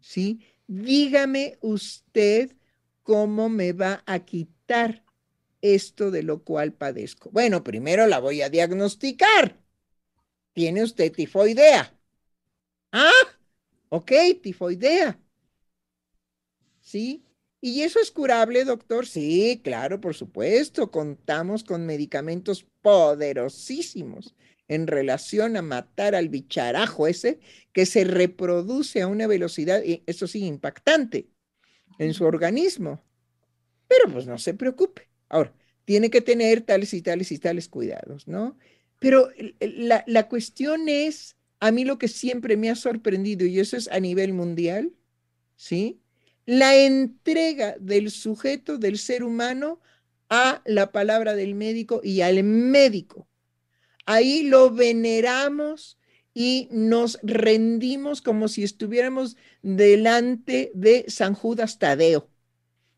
[0.00, 0.40] ¿Sí?
[0.66, 2.56] Dígame usted
[3.02, 5.04] cómo me va a quitar
[5.62, 7.30] esto de lo cual padezco.
[7.30, 9.60] Bueno, primero la voy a diagnosticar.
[10.52, 11.96] Tiene usted tifoidea.
[12.92, 13.10] Ah,
[13.88, 15.20] ok, tifoidea.
[16.80, 17.24] ¿Sí?
[17.60, 19.06] ¿Y eso es curable, doctor?
[19.06, 20.90] Sí, claro, por supuesto.
[20.90, 24.34] Contamos con medicamentos poderosísimos
[24.66, 27.40] en relación a matar al bicharajo ese
[27.72, 31.28] que se reproduce a una velocidad, eso sí, impactante
[31.98, 33.02] en su organismo.
[33.88, 35.09] Pero pues no se preocupe.
[35.30, 35.54] Ahora,
[35.86, 38.58] tiene que tener tales y tales y tales cuidados, ¿no?
[38.98, 43.76] Pero la, la cuestión es a mí lo que siempre me ha sorprendido, y eso
[43.76, 44.92] es a nivel mundial,
[45.56, 46.00] ¿sí?
[46.46, 49.80] La entrega del sujeto, del ser humano,
[50.28, 53.28] a la palabra del médico y al médico.
[54.06, 55.98] Ahí lo veneramos
[56.32, 62.30] y nos rendimos como si estuviéramos delante de San Judas Tadeo.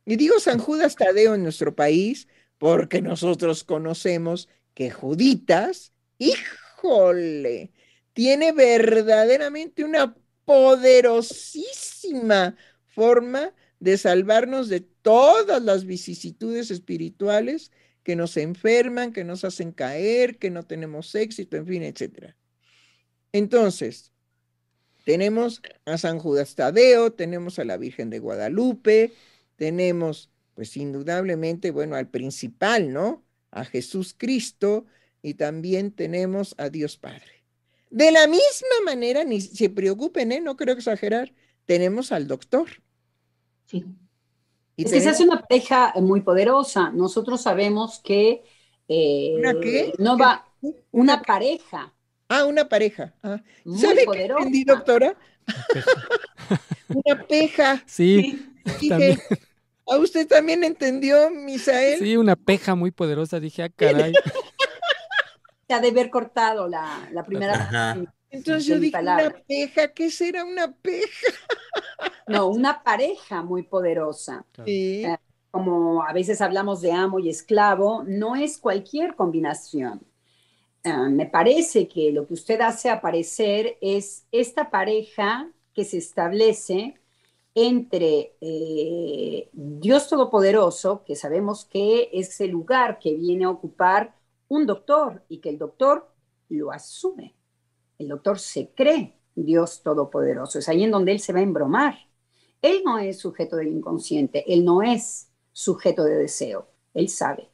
[0.05, 7.73] Y digo San Judas Tadeo en nuestro país porque nosotros conocemos que Juditas, híjole,
[8.13, 19.13] tiene verdaderamente una poderosísima forma de salvarnos de todas las vicisitudes espirituales que nos enferman,
[19.13, 22.37] que nos hacen caer, que no tenemos éxito, en fin, etcétera.
[23.33, 24.13] Entonces,
[25.05, 29.13] tenemos a San Judas Tadeo, tenemos a la Virgen de Guadalupe,
[29.57, 33.23] tenemos, pues indudablemente, bueno, al principal, ¿no?
[33.51, 34.87] A Jesús Cristo
[35.23, 37.45] y también tenemos a Dios Padre.
[37.91, 40.41] De la misma manera, ni se preocupen, ¿eh?
[40.41, 41.33] No creo exagerar,
[41.67, 42.69] tenemos al doctor.
[43.67, 43.85] Sí.
[44.77, 46.91] Y es que esa es una pareja muy poderosa.
[46.91, 48.43] Nosotros sabemos que
[48.89, 49.93] eh, ¿Una qué?
[49.99, 50.47] no va
[50.91, 51.93] una pareja
[52.35, 53.13] Ah, una pareja.
[53.23, 53.43] Ah.
[53.77, 55.15] ¿Sabe qué entendí, doctora?
[56.89, 57.83] una peja.
[57.85, 58.49] Sí.
[58.81, 59.19] Dije,
[59.93, 61.99] ¿A usted también entendió, Misael?
[61.99, 63.41] Sí, una peja muy poderosa.
[63.41, 64.13] Dije, ah, caray.
[65.69, 67.97] Se ha de haber cortado la, la primera.
[68.31, 71.07] Entonces yo dije, una peja, ¿qué será una peja?
[72.27, 74.47] no, una pareja muy poderosa.
[74.65, 75.05] Sí.
[75.05, 75.19] Eh,
[75.51, 80.01] como a veces hablamos de amo y esclavo, no es cualquier combinación.
[80.85, 86.99] Ah, me parece que lo que usted hace aparecer es esta pareja que se establece
[87.55, 94.17] entre eh, Dios Todopoderoso, que sabemos que es el lugar que viene a ocupar
[94.49, 96.11] un doctor y que el doctor
[96.49, 97.35] lo asume.
[97.99, 100.59] El doctor se cree Dios Todopoderoso.
[100.59, 101.95] Es ahí en donde él se va a embromar.
[102.61, 107.51] Él no es sujeto del inconsciente, él no es sujeto de deseo, él sabe.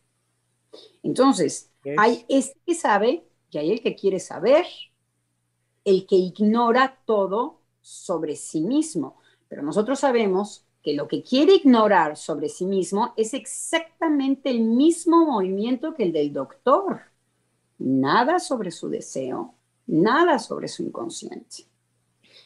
[1.03, 4.67] Entonces, hay este que sabe y hay el que quiere saber,
[5.85, 9.18] el que ignora todo sobre sí mismo.
[9.49, 15.27] Pero nosotros sabemos que lo que quiere ignorar sobre sí mismo es exactamente el mismo
[15.27, 17.01] movimiento que el del doctor.
[17.79, 19.55] Nada sobre su deseo,
[19.87, 21.65] nada sobre su inconsciente.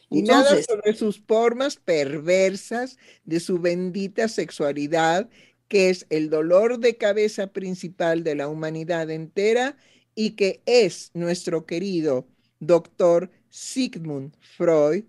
[0.09, 5.27] Y nada sobre sus formas perversas de su bendita sexualidad
[5.73, 9.75] que es el dolor de cabeza principal de la humanidad entera
[10.13, 12.27] y que es nuestro querido
[12.59, 15.03] doctor Sigmund Freud,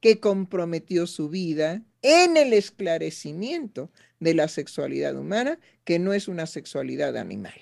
[0.00, 6.46] que comprometió su vida en el esclarecimiento de la sexualidad humana, que no es una
[6.46, 7.54] sexualidad animal.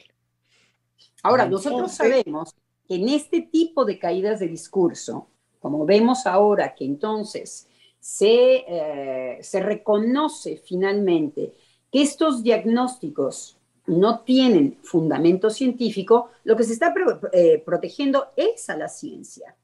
[1.23, 2.55] Ahora, nosotros sabemos
[2.87, 7.66] que en este tipo de caídas de discurso, como vemos ahora que entonces
[7.99, 11.55] se, eh, se reconoce finalmente
[11.90, 16.92] que estos diagnósticos no tienen fundamento científico, lo que se está
[17.33, 19.57] eh, protegiendo es a la ciencia.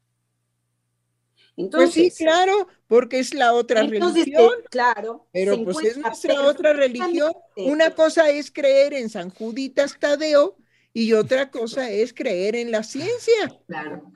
[1.60, 4.52] Entonces, pues sí, claro, porque es la otra religión.
[4.70, 5.28] claro.
[5.32, 7.32] Pero pues es nuestra otra religión.
[7.56, 10.56] Una cosa es creer en San Juditas Tadeo
[10.92, 13.60] y otra cosa es creer en la ciencia.
[13.66, 14.10] Claro.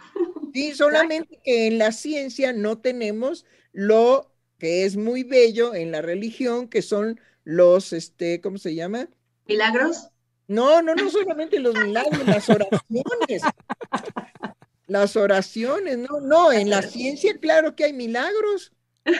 [0.52, 6.00] Sí, solamente que en la ciencia no tenemos lo que es muy bello en la
[6.00, 9.08] religión, que son los, este, ¿cómo se llama?
[9.46, 10.08] ¿Milagros?
[10.46, 13.42] No, no, no solamente los milagros, las oraciones.
[14.86, 18.72] Las oraciones, no, no, en la ciencia claro que hay milagros.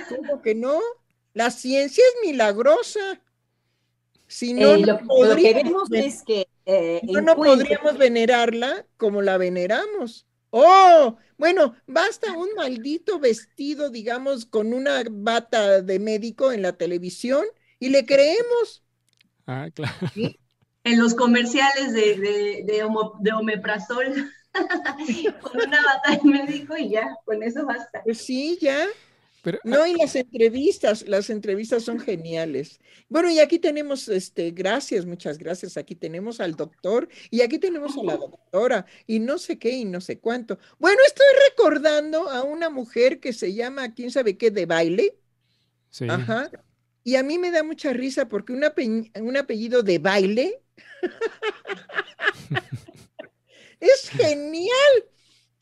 [0.08, 0.78] ¿Cómo que no?
[1.32, 3.20] La ciencia es milagrosa.
[4.26, 10.26] Si no, eh, lo, que vemos es que eh, no, podríamos venerarla como la veneramos.
[10.50, 17.44] Oh, bueno, basta un maldito vestido, digamos, con una bata de médico en la televisión
[17.80, 18.82] y le creemos.
[19.46, 19.94] Ah, claro.
[20.84, 22.64] En los comerciales de, de,
[23.20, 24.30] de, omeprazol,
[25.40, 28.02] con una bata de médico y ya, con eso basta.
[28.04, 28.86] Pues sí, ya.
[29.64, 32.80] no, ah, y las entrevistas, las entrevistas son geniales.
[33.08, 35.76] Bueno, y aquí tenemos, este, gracias, muchas gracias.
[35.76, 39.84] Aquí tenemos al doctor y aquí tenemos a la doctora y no sé qué y
[39.84, 40.58] no sé cuánto.
[40.78, 45.18] Bueno, estoy recordando a una mujer que se llama, quién sabe qué, de baile.
[45.90, 46.06] Sí.
[46.08, 46.50] Ajá.
[47.04, 48.64] Y a mí me da mucha risa porque un,
[49.36, 50.62] apellido de baile
[53.84, 55.04] es genial,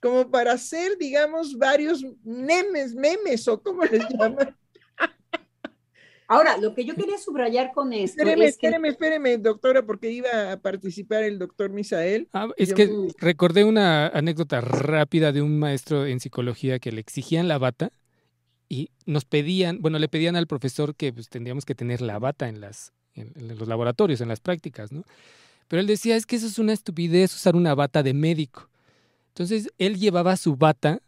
[0.01, 4.57] como para hacer, digamos, varios memes, memes o como les llaman.
[6.33, 8.23] Ahora, lo que yo quería subrayar con esto.
[8.23, 8.67] Espéreme, es que...
[8.67, 12.27] espéreme, espéreme, doctora, porque iba a participar el doctor Misael.
[12.33, 17.49] Ah, es que recordé una anécdota rápida de un maestro en psicología que le exigían
[17.49, 17.93] la bata
[18.67, 22.49] y nos pedían, bueno, le pedían al profesor que pues, tendríamos que tener la bata
[22.49, 25.05] en, las, en, los laboratorios, en las prácticas, ¿no?
[25.73, 28.69] Pero él decía, es que eso es una estupidez usar una bata de médico.
[29.29, 31.01] Entonces, él llevaba su bata,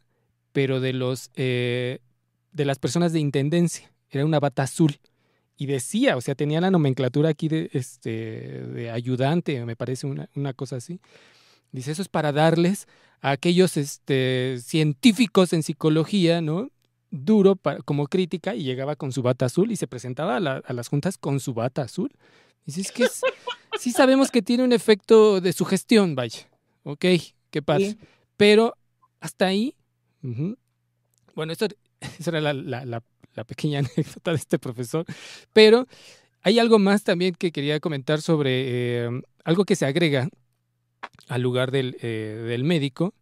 [0.52, 1.98] pero de los eh,
[2.50, 3.92] de las personas de intendencia.
[4.08, 4.98] Era una bata azul
[5.58, 10.30] y decía, o sea, tenía la nomenclatura aquí de, este, de ayudante, me parece una,
[10.34, 10.98] una cosa así.
[11.70, 12.88] Dice, eso es para darles
[13.20, 16.70] a aquellos este, científicos en psicología, ¿no?
[17.10, 20.88] Duro para, como crítica y llegaba con su bata azul y se presentaba a, las
[20.88, 22.10] juntas con su bata azul.
[22.64, 23.04] Dice, es que
[23.78, 26.48] sí sabemos que tiene un efecto de sugestión, vaya.
[26.82, 27.04] Ok,
[27.50, 27.94] qué pasa.
[28.36, 28.74] Pero
[29.20, 29.74] hasta ahí,
[31.34, 31.66] bueno, eso,
[32.26, 33.02] era la, la,
[33.34, 35.04] la pequeña anécdota de este profesor,
[35.52, 35.86] pero
[36.42, 40.28] hay algo más también que quería comentar sobre eh, algo que se agrega
[41.28, 43.14] al lugar del, eh, del, médico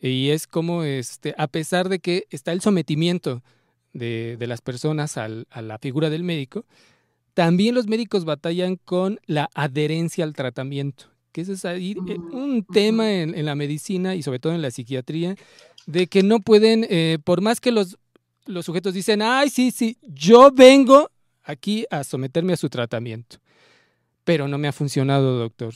[0.00, 3.42] y es como este, a pesar de que está el sometimiento
[3.92, 6.66] de, de las personas al, a la figura del médico,
[7.34, 12.64] también los médicos batallan con la adherencia al tratamiento, que ese es ahí eh, un
[12.64, 15.36] tema en, en, la medicina y sobre todo en la psiquiatría,
[15.86, 16.86] de que no pueden,
[17.24, 17.98] por más que los
[18.46, 21.10] los sujetos dicen, ay, sí, sí, yo vengo
[21.42, 23.38] aquí a someterme a su tratamiento,
[24.24, 25.74] pero no me ha funcionado, doctor.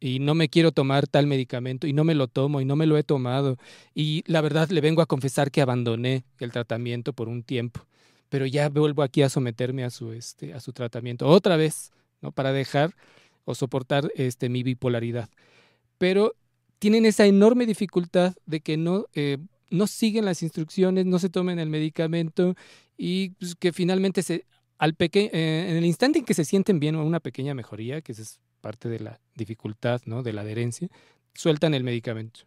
[0.00, 2.84] Y no me quiero tomar tal medicamento y no me lo tomo y no me
[2.84, 3.56] lo he tomado.
[3.94, 7.86] Y la verdad le vengo a confesar que abandoné el tratamiento por un tiempo,
[8.34, 12.32] pero ya vuelvo aquí a someterme a su, este, a su tratamiento otra vez, ¿no?
[12.32, 12.92] Para dejar
[13.44, 15.28] o soportar este, mi bipolaridad.
[15.98, 16.34] Pero
[16.80, 19.38] tienen esa enorme dificultad de que no eh,
[19.70, 22.56] no siguen las instrucciones, no se tomen el medicamento
[22.96, 24.46] y pues, que finalmente se,
[24.78, 28.00] al peque eh, en el instante en que se sienten bien o una pequeña mejoría,
[28.00, 30.24] que es parte de la dificultad, ¿no?
[30.24, 30.88] De la adherencia,
[31.34, 32.40] sueltan el medicamento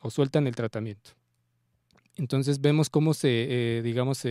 [0.00, 1.12] o sueltan el tratamiento.
[2.16, 3.28] Entonces vemos cómo se,
[3.78, 4.24] eh, digamos,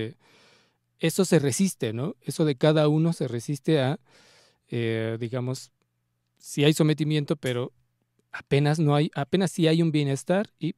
[1.00, 2.16] eso se resiste, ¿no?
[2.22, 4.00] Eso de cada uno se resiste a,
[4.70, 5.72] eh, digamos,
[6.38, 7.72] si hay sometimiento, pero
[8.32, 10.76] apenas no hay, apenas si hay un bienestar y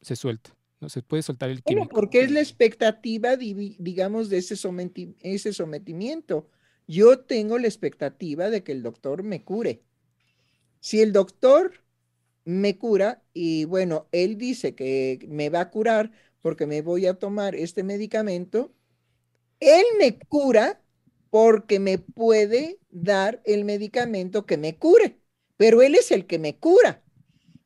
[0.00, 0.54] se suelta.
[0.80, 1.88] No se puede soltar el químico.
[1.88, 4.54] porque es la expectativa, digamos, de ese,
[5.20, 6.48] ese sometimiento.
[6.86, 9.82] Yo tengo la expectativa de que el doctor me cure.
[10.80, 11.72] Si el doctor
[12.48, 17.12] me cura y bueno, él dice que me va a curar porque me voy a
[17.12, 18.72] tomar este medicamento,
[19.60, 20.82] él me cura
[21.28, 25.18] porque me puede dar el medicamento que me cure,
[25.58, 27.02] pero él es el que me cura.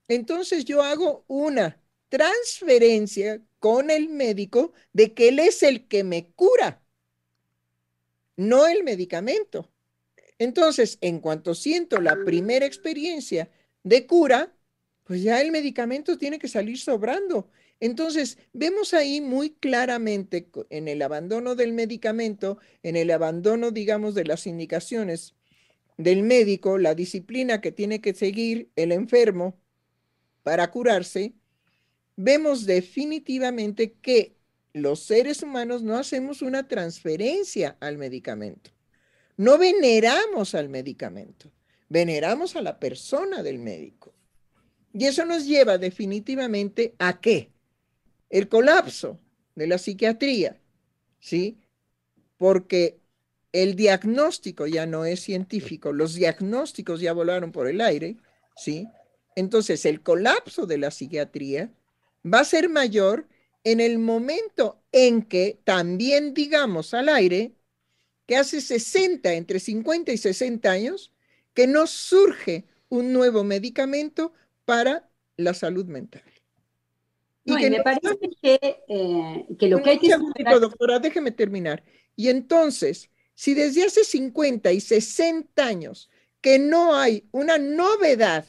[0.08, 6.32] Entonces yo hago una transferencia con el médico de que él es el que me
[6.32, 6.82] cura,
[8.36, 9.70] no el medicamento.
[10.38, 13.48] Entonces, en cuanto siento la primera experiencia
[13.84, 14.52] de cura,
[15.04, 17.50] pues ya el medicamento tiene que salir sobrando.
[17.80, 24.24] Entonces, vemos ahí muy claramente en el abandono del medicamento, en el abandono, digamos, de
[24.24, 25.34] las indicaciones
[25.96, 29.58] del médico, la disciplina que tiene que seguir el enfermo
[30.42, 31.34] para curarse,
[32.16, 34.36] vemos definitivamente que
[34.72, 38.70] los seres humanos no hacemos una transferencia al medicamento.
[39.36, 41.50] No veneramos al medicamento,
[41.88, 44.14] veneramos a la persona del médico.
[44.92, 47.50] Y eso nos lleva definitivamente a qué?
[48.30, 49.18] El colapso
[49.54, 50.60] de la psiquiatría,
[51.18, 51.58] ¿sí?
[52.36, 52.98] Porque
[53.52, 58.16] el diagnóstico ya no es científico, los diagnósticos ya volaron por el aire,
[58.56, 58.88] ¿sí?
[59.36, 61.70] Entonces, el colapso de la psiquiatría
[62.24, 63.28] va a ser mayor
[63.64, 67.52] en el momento en que también digamos al aire
[68.26, 71.12] que hace 60, entre 50 y 60 años,
[71.54, 74.32] que no surge un nuevo medicamento
[74.64, 76.22] para la salud mental.
[77.44, 80.14] Y, que me parece eh, que, lo que hay que...
[80.60, 81.82] doctora, déjeme terminar.
[82.14, 86.08] Y entonces, si desde hace 50 y 60 años
[86.40, 88.46] que no hay una novedad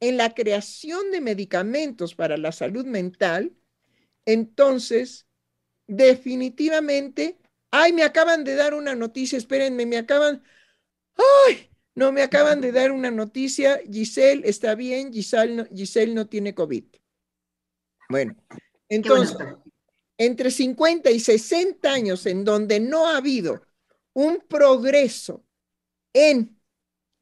[0.00, 3.52] en la creación de medicamentos para la salud mental,
[4.24, 5.26] entonces
[5.88, 7.38] definitivamente,
[7.70, 10.42] ay, me acaban de dar una noticia, espérenme, me acaban,
[11.46, 16.28] ay, no, me acaban de dar una noticia, Giselle está bien, Giselle no, Giselle no
[16.28, 16.84] tiene COVID.
[18.08, 18.36] Bueno,
[18.88, 19.36] entonces,
[20.16, 23.62] entre 50 y 60 años en donde no ha habido
[24.14, 25.44] un progreso
[26.12, 26.58] en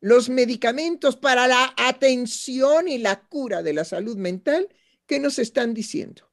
[0.00, 4.68] los medicamentos para la atención y la cura de la salud mental,
[5.06, 6.30] ¿qué nos están diciendo?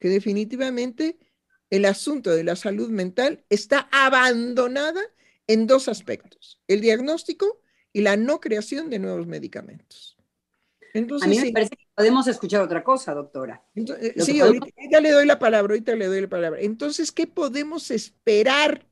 [0.00, 1.18] Que definitivamente
[1.70, 5.00] el asunto de la salud mental está abandonada
[5.46, 7.61] en dos aspectos, el diagnóstico
[7.92, 10.16] y la no creación de nuevos medicamentos.
[10.94, 13.64] Entonces, a mí me parece que podemos escuchar otra cosa, doctora.
[13.74, 16.60] Eh, sí, ahorita, le doy la palabra, ahorita le doy la palabra.
[16.60, 18.86] Entonces, ¿qué podemos esperar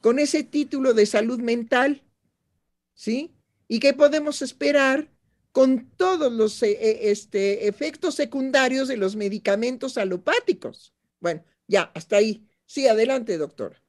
[0.00, 2.02] con ese título de salud mental?
[2.94, 3.34] ¿Sí?
[3.68, 5.10] ¿Y qué podemos esperar
[5.52, 10.94] con todos los eh, eh, este, efectos secundarios de los medicamentos alopáticos?
[11.20, 12.48] Bueno, ya, hasta ahí.
[12.64, 13.83] Sí, adelante, doctora.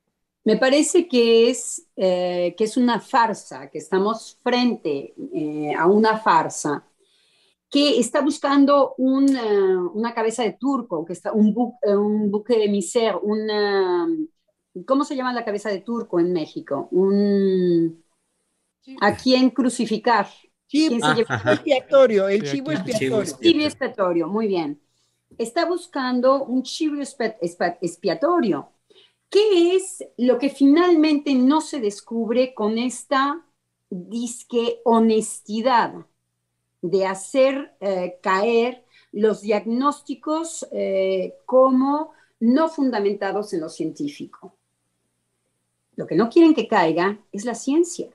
[0.46, 6.20] Me parece que es, eh, que es una farsa, que estamos frente eh, a una
[6.20, 6.86] farsa
[7.70, 14.08] que está buscando una cabeza de turco, que está un, un buque de miser, una,
[14.86, 16.88] ¿cómo se llama la cabeza de turco en México?
[16.92, 18.04] Un,
[19.02, 20.28] ¿A quién crucificar?
[20.70, 23.38] ¿Quién se expiatorio, el chivo expiatorio.
[23.42, 24.80] Chivo expiatorio, muy bien.
[25.38, 28.75] Está buscando un chivo expiatorio
[29.36, 33.46] ¿Qué es lo que finalmente no se descubre con esta
[33.90, 36.06] disque honestidad
[36.82, 44.56] de hacer eh, caer los diagnósticos eh, como no fundamentados en lo científico?
[45.98, 48.08] Lo que no quieren que caiga es la ciencia.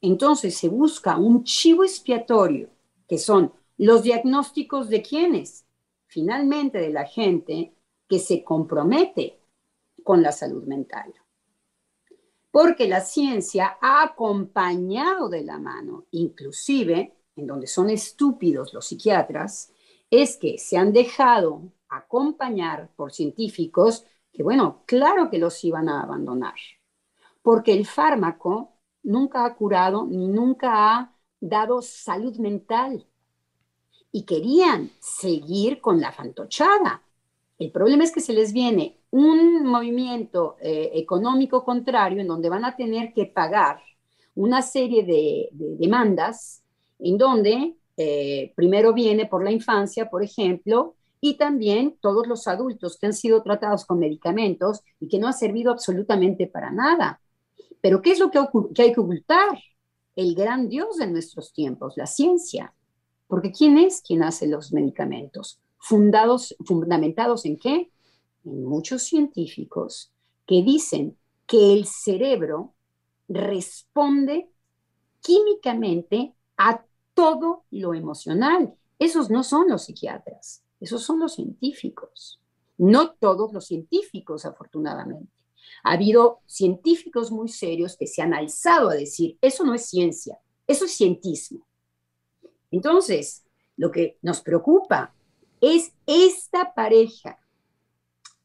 [0.00, 2.70] Entonces se busca un chivo expiatorio,
[3.08, 5.64] que son los diagnósticos de quienes,
[6.06, 7.74] finalmente de la gente
[8.08, 9.37] que se compromete
[10.08, 11.12] con la salud mental.
[12.50, 19.70] Porque la ciencia ha acompañado de la mano, inclusive en donde son estúpidos los psiquiatras,
[20.10, 26.04] es que se han dejado acompañar por científicos que, bueno, claro que los iban a
[26.04, 26.56] abandonar,
[27.42, 33.06] porque el fármaco nunca ha curado ni nunca ha dado salud mental
[34.10, 37.02] y querían seguir con la fantochada.
[37.58, 42.64] El problema es que se les viene un movimiento eh, económico contrario en donde van
[42.64, 43.80] a tener que pagar
[44.34, 46.62] una serie de, demandas
[46.98, 52.96] en donde eh, primero viene por la infancia, por ejemplo, y también todos los adultos
[52.96, 57.20] que han sido tratados con medicamentos y que no han servido absolutamente para nada.
[57.80, 58.40] Pero ¿qué es lo que,
[58.74, 59.58] que hay que ocultar?
[60.14, 62.74] El gran Dios de nuestros tiempos, la ciencia.
[63.26, 65.60] Porque ¿quién es quien hace los medicamentos?
[65.78, 67.90] Fundados, ¿Fundamentados en qué?
[68.44, 70.12] Muchos científicos
[70.46, 71.16] que dicen
[71.46, 72.74] que el cerebro
[73.28, 74.50] responde
[75.20, 76.84] químicamente a
[77.14, 78.74] todo lo emocional.
[78.98, 82.40] Esos no son los psiquiatras, esos son los científicos.
[82.76, 85.32] No todos los científicos, afortunadamente.
[85.84, 90.38] Ha habido científicos muy serios que se han alzado a decir, eso no es ciencia,
[90.66, 91.66] eso es cientismo.
[92.70, 93.44] Entonces,
[93.76, 95.14] lo que nos preocupa
[95.60, 97.38] es esta pareja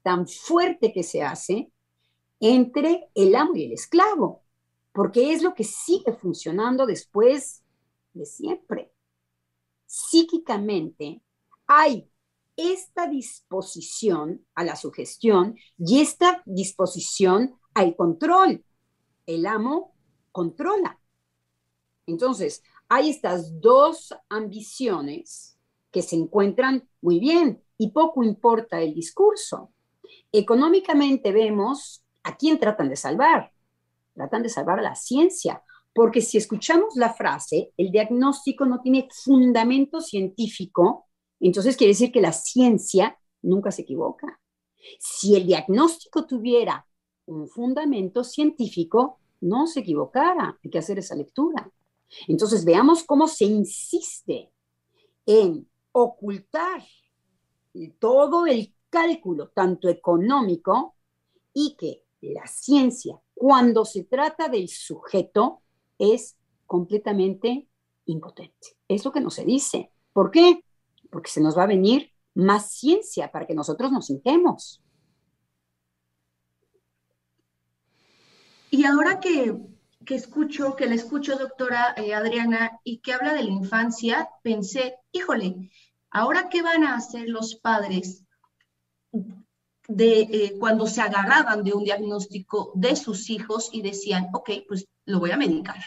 [0.04, 1.72] tan fuerte que se hace
[2.40, 4.44] entre el amo y el esclavo,
[4.92, 7.64] porque es lo que sigue funcionando después
[8.14, 8.92] de siempre.
[9.86, 11.22] Psíquicamente
[11.66, 12.10] hay
[12.56, 18.64] esta disposición a la sugestión y esta disposición al control.
[19.26, 19.96] El amo
[20.32, 21.00] controla.
[22.06, 25.58] Entonces, hay estas dos ambiciones
[25.92, 29.72] que se encuentran muy bien y poco importa el discurso.
[30.34, 33.52] Económicamente vemos a quién tratan de salvar.
[34.16, 35.64] Tratan de salvar a la ciencia,
[35.94, 41.08] porque si escuchamos la frase, el diagnóstico no tiene fundamento científico,
[41.40, 44.40] entonces quiere decir que la ciencia nunca se equivoca.
[45.00, 46.86] Si el diagnóstico tuviera
[47.26, 50.58] un fundamento científico, no se equivocara.
[50.64, 51.70] Hay que hacer esa lectura.
[52.28, 54.52] Entonces veamos cómo se insiste
[55.26, 56.84] en ocultar
[58.00, 60.96] todo el cálculo tanto económico
[61.52, 65.64] y que la ciencia, cuando se trata del sujeto,
[65.98, 66.38] es
[66.68, 67.68] completamente
[68.06, 68.78] impotente.
[68.88, 69.92] Es lo que no se dice.
[70.14, 70.64] ¿Por qué?
[71.10, 74.84] Porque se nos va a venir más ciencia para que nosotros nos sintemos.
[78.70, 79.58] Y ahora que,
[80.06, 84.98] que escucho, que la escucho, doctora eh, Adriana, y que habla de la infancia, pensé,
[85.12, 85.72] híjole,
[86.12, 88.24] ahora qué van a hacer los padres
[89.96, 94.88] de eh, cuando se agarraban de un diagnóstico de sus hijos y decían, ok, pues
[95.06, 95.78] lo voy a medicar.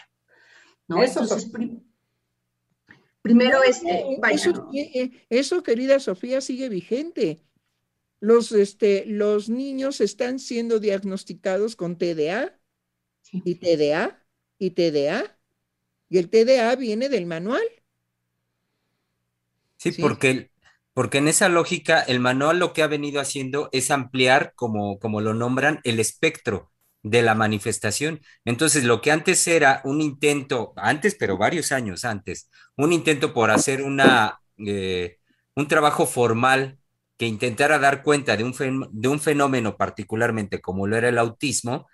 [0.87, 1.03] ¿no?
[1.03, 1.51] Eso, Entonces,
[3.21, 7.41] primero este, eso, eh, eso, querida Sofía, sigue vigente.
[8.19, 12.59] Los, este, los niños están siendo diagnosticados con TDA
[13.31, 14.23] y TDA
[14.57, 15.37] y TDA.
[16.09, 17.61] Y el TDA viene del manual.
[19.75, 20.49] Sí, porque
[20.97, 25.21] porque en esa lógica el manual lo que ha venido haciendo es ampliar, como, como
[25.21, 26.71] lo nombran, el espectro
[27.03, 28.19] de la manifestación.
[28.45, 33.51] Entonces, lo que antes era un intento, antes, pero varios años antes, un intento por
[33.51, 35.19] hacer una, eh,
[35.53, 36.79] un trabajo formal
[37.15, 41.87] que intentara dar cuenta de un, de un fenómeno particularmente como lo era el autismo,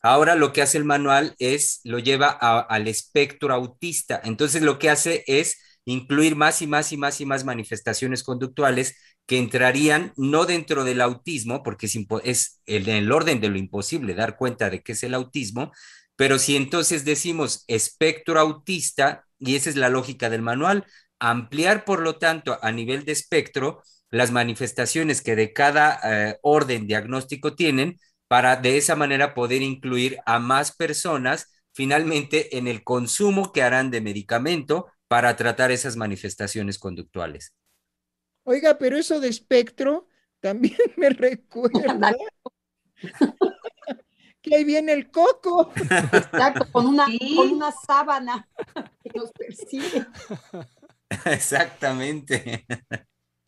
[0.00, 4.18] ahora lo que hace el manual es, lo lleva al espectro autista.
[4.24, 8.96] Entonces, lo que hace es incluir más y más y más y más manifestaciones conductuales
[9.26, 14.14] que entrarían no dentro del autismo, porque es, es en el orden de lo imposible
[14.14, 15.72] dar cuenta de qué es el autismo,
[16.16, 20.86] pero si entonces decimos espectro autista, y esa es la lógica del manual,
[21.18, 26.86] ampliar por lo tanto a nivel de espectro las manifestaciones que de cada eh, orden
[26.86, 33.52] diagnóstico tienen para de esa manera poder incluir a más personas finalmente en el consumo
[33.52, 37.54] que harán de medicamento para tratar esas manifestaciones conductuales.
[38.44, 40.08] Oiga, pero eso de espectro
[40.40, 42.14] también me recuerda
[44.40, 45.72] que ahí viene el coco.
[46.12, 48.48] Exacto, con una, con una sábana
[49.02, 50.06] que nos persigue.
[51.24, 52.64] Exactamente.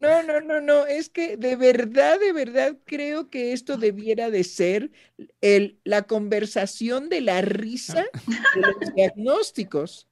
[0.00, 4.44] No, no, no, no, es que de verdad, de verdad creo que esto debiera de
[4.44, 4.92] ser
[5.40, 8.06] el, la conversación de la risa
[8.54, 10.08] de los diagnósticos,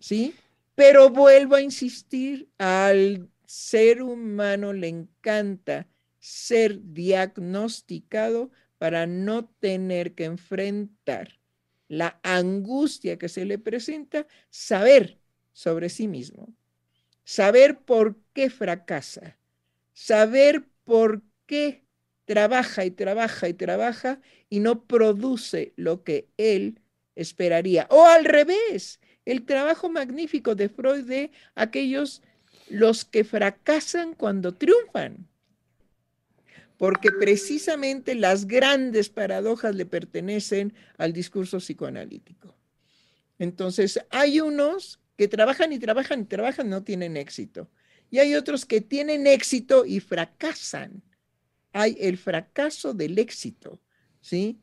[0.00, 0.34] ¿sí?
[0.76, 5.88] Pero vuelvo a insistir, al ser humano le encanta
[6.20, 11.40] ser diagnosticado para no tener que enfrentar
[11.88, 15.18] la angustia que se le presenta, saber
[15.52, 16.54] sobre sí mismo,
[17.24, 19.38] saber por qué fracasa,
[19.94, 21.84] saber por qué
[22.26, 24.20] trabaja y trabaja y trabaja
[24.50, 26.82] y no produce lo que él
[27.14, 27.86] esperaría.
[27.88, 32.22] O al revés, el trabajo magnífico de Freud de aquellos
[32.70, 35.28] los que fracasan cuando triunfan.
[36.78, 42.54] Porque precisamente las grandes paradojas le pertenecen al discurso psicoanalítico.
[43.38, 47.70] Entonces, hay unos que trabajan y trabajan y trabajan, no tienen éxito.
[48.10, 51.02] Y hay otros que tienen éxito y fracasan.
[51.72, 53.80] Hay el fracaso del éxito,
[54.20, 54.60] ¿sí?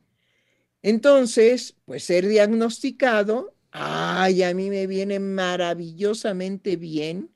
[0.82, 7.34] Entonces, pues ser diagnosticado Ay, a mí me viene maravillosamente bien,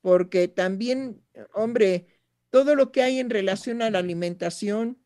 [0.00, 1.20] porque también,
[1.52, 2.06] hombre,
[2.50, 5.02] todo lo que hay en relación a la alimentación,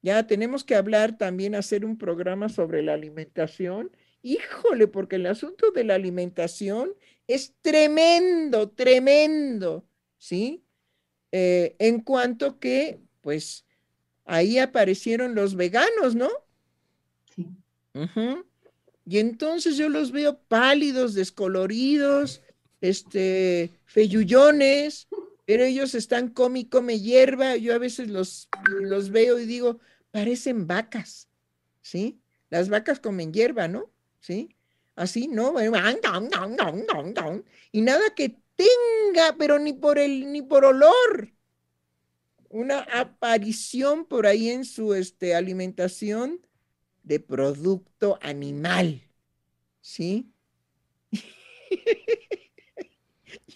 [0.00, 3.90] ya tenemos que hablar también, hacer un programa sobre la alimentación.
[4.22, 6.94] Híjole, porque el asunto de la alimentación
[7.26, 9.86] es tremendo, tremendo,
[10.16, 10.64] ¿sí?
[11.32, 13.66] Eh, en cuanto que, pues,
[14.24, 16.30] ahí aparecieron los veganos, ¿no?
[17.36, 17.46] Sí.
[19.08, 22.42] Y entonces yo los veo pálidos, descoloridos,
[22.82, 25.08] este, feyullones,
[25.46, 27.56] pero ellos están come y come hierba.
[27.56, 28.50] Yo a veces los,
[28.82, 29.80] los veo y digo,
[30.10, 31.26] parecen vacas,
[31.80, 32.20] ¿sí?
[32.50, 33.90] Las vacas comen hierba, ¿no?
[34.20, 34.54] ¿Sí?
[34.94, 35.54] Así, ¿no?
[37.72, 41.32] Y nada que tenga, pero ni por el, ni por olor.
[42.50, 46.42] Una aparición por ahí en su este, alimentación
[47.02, 49.02] de producto animal,
[49.80, 50.30] ¿sí?
[51.10, 51.20] y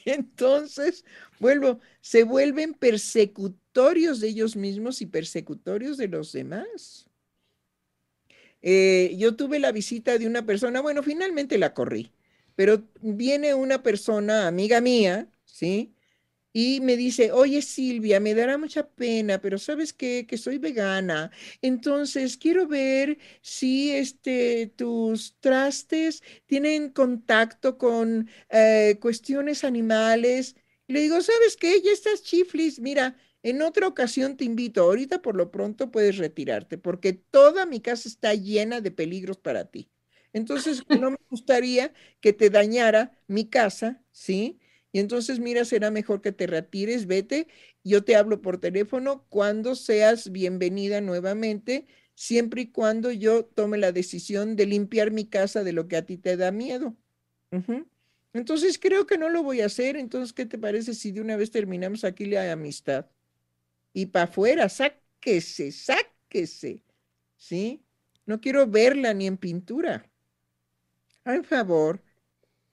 [0.05, 1.05] entonces,
[1.38, 7.09] vuelvo, se vuelven persecutorios de ellos mismos y persecutorios de los demás.
[8.62, 12.12] Eh, yo tuve la visita de una persona, bueno, finalmente la corrí,
[12.55, 15.93] pero viene una persona, amiga mía, ¿sí?
[16.53, 21.30] Y me dice, oye Silvia, me dará mucha pena, pero sabes qué, que soy vegana,
[21.62, 30.57] entonces quiero ver si este, tus trastes tienen contacto con eh, cuestiones animales.
[30.88, 31.80] Le digo, ¿sabes qué?
[31.82, 36.78] Ya estás chiflis, mira, en otra ocasión te invito, ahorita por lo pronto puedes retirarte,
[36.78, 39.90] porque toda mi casa está llena de peligros para ti.
[40.32, 44.59] Entonces, no me gustaría que te dañara mi casa, ¿sí?
[44.93, 47.49] Y entonces, mira, será mejor que te retires, vete.
[47.82, 53.90] Yo te hablo por teléfono cuando seas bienvenida nuevamente, siempre y cuando yo tome la
[53.90, 56.95] decisión de limpiar mi casa de lo que a ti te da miedo.
[58.34, 59.97] Entonces, creo que no lo voy a hacer.
[59.97, 63.07] Entonces, ¿qué te parece si de una vez terminamos aquí la amistad?
[63.95, 66.82] Y para afuera, sáquese, sáquese.
[67.36, 67.82] ¿Sí?
[68.26, 70.09] No quiero verla ni en pintura.
[71.24, 72.03] Por favor,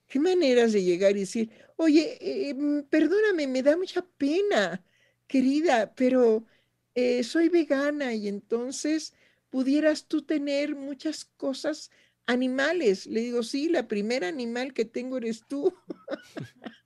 [0.10, 1.52] qué maneras de llegar y decir,
[1.82, 4.84] Oye, eh, mm, perdóname, me da mucha pena,
[5.28, 6.46] querida, pero
[6.94, 9.14] eh, soy vegana y entonces
[9.50, 11.90] pudieras tú tener muchas cosas
[12.26, 13.06] animales.
[13.08, 15.74] Le digo, sí, la primera animal que tengo eres tú.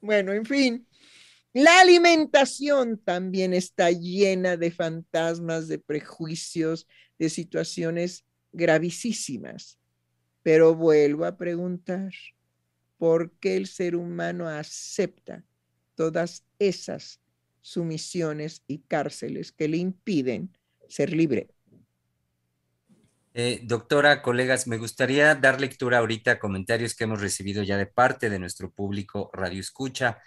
[0.00, 0.86] Bueno, en fin,
[1.52, 6.88] la alimentación también está llena de fantasmas, de prejuicios,
[7.18, 9.78] de situaciones gravísimas.
[10.42, 12.12] Pero vuelvo a preguntar,
[12.98, 15.44] ¿por qué el ser humano acepta
[15.94, 17.20] todas esas
[17.60, 20.56] sumisiones y cárceles que le impiden
[20.88, 21.48] ser libre?
[23.34, 27.86] Eh, doctora, colegas, me gustaría dar lectura ahorita a comentarios que hemos recibido ya de
[27.86, 30.18] parte de nuestro público Radio Escucha.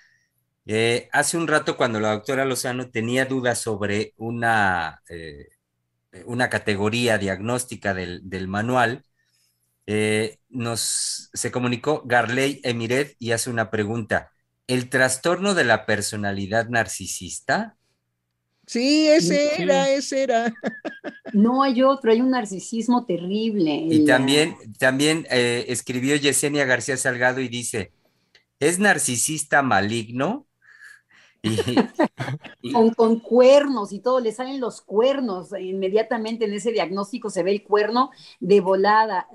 [0.65, 5.49] Eh, hace un rato, cuando la doctora Lozano tenía dudas sobre una, eh,
[6.25, 9.05] una categoría diagnóstica del, manual,
[10.49, 14.31] nos se comunicó Garley Emiret y hace una pregunta.
[14.67, 17.77] ¿El trastorno de la personalidad narcisista?
[18.67, 20.53] Sí, ese era, ese era.
[21.33, 23.87] No hay otro, hay un narcisismo terrible.
[23.89, 27.91] Y también, también eh, escribió Yesenia García Salgado y dice,
[28.59, 30.47] ¿es narcisista maligno?
[32.95, 37.63] con, cuernos y todo, le salen los cuernos, inmediatamente en ese diagnóstico se ve el
[37.63, 39.27] cuerno de volada.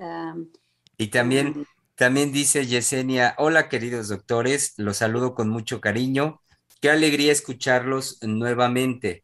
[0.97, 6.41] y también, también dice Yesenia, hola queridos doctores, los saludo con mucho cariño,
[6.81, 9.23] qué alegría escucharlos nuevamente.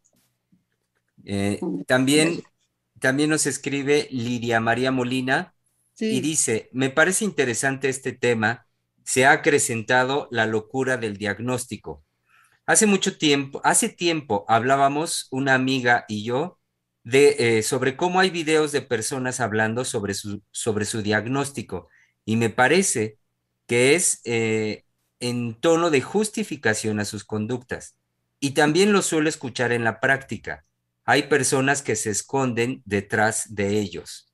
[1.25, 2.41] Eh, también
[2.99, 5.53] también nos escribe Lidia María Molina
[5.99, 8.67] y dice, me parece interesante este tema,
[9.03, 12.03] se ha acrecentado la locura del diagnóstico.
[12.67, 16.59] Hace mucho tiempo, hace tiempo hablábamos una amiga y yo
[17.03, 21.89] de, eh, sobre cómo hay videos de personas hablando sobre su, sobre su diagnóstico
[22.25, 23.17] y me parece
[23.65, 24.83] que es eh,
[25.19, 27.97] en tono de justificación a sus conductas.
[28.39, 30.67] Y también lo suelo escuchar en la práctica
[31.07, 34.29] hay personas que se esconden detrás de ellos.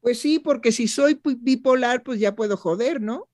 [0.00, 3.28] Pues sí, porque si soy bipolar, pues ya puedo joder, ¿no?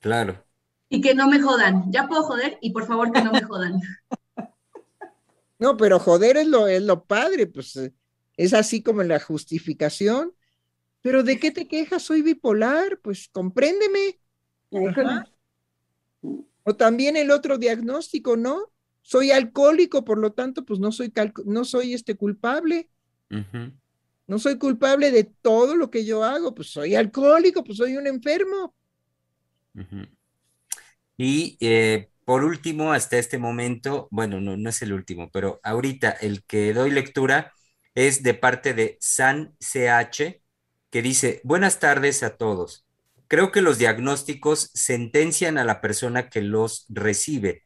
[0.00, 0.44] Claro.
[0.88, 1.90] Y que no me jodan.
[1.90, 3.80] Ya puedo joder y por favor que no me jodan.
[5.56, 7.78] No, pero joder es lo, es lo padre, pues
[8.36, 10.34] es así como la justificación.
[11.00, 12.02] Pero ¿de qué te quejas?
[12.02, 14.18] Soy bipolar, pues compréndeme.
[16.64, 18.74] O también el otro diagnóstico, ¿no?
[19.04, 21.12] soy alcohólico, por lo tanto, pues no soy,
[21.44, 22.88] no soy este culpable.
[24.26, 28.06] No soy culpable de todo lo que yo hago, pues soy alcohólico, pues soy un
[28.06, 28.74] enfermo.
[31.16, 36.10] Y eh, por último, hasta este momento, bueno, no, no es el último, pero ahorita
[36.10, 37.52] el que doy lectura
[37.94, 40.42] es de parte de San CH,
[40.90, 42.86] que dice, buenas tardes a todos.
[43.28, 47.64] Creo que los diagnósticos sentencian a la persona que los recibe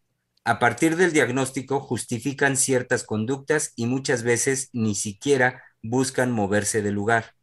[0.48, 6.94] a partir del diagnóstico justifican ciertas conductas y muchas veces ni siquiera buscan moverse del
[6.94, 7.34] lugar.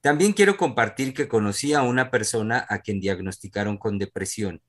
[0.00, 4.60] También quiero compartir que conocí a una persona a quien diagnosticaron con depresión.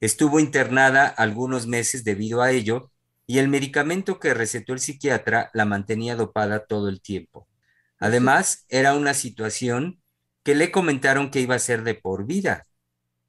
[0.00, 2.90] Estuvo internada algunos meses debido a ello
[3.26, 7.46] y el medicamento que recetó el psiquiatra la mantenía dopada todo el tiempo.
[7.98, 10.00] Además, era una situación
[10.42, 12.66] que le comentaron que iba a ser de por vida.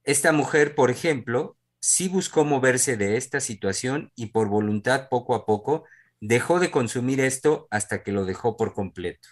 [0.04, 5.46] Esta mujer, por ejemplo, sí buscó moverse de esta situación y por voluntad poco a
[5.46, 5.84] poco
[6.22, 9.28] dejó de consumir esto hasta que lo dejó por completo.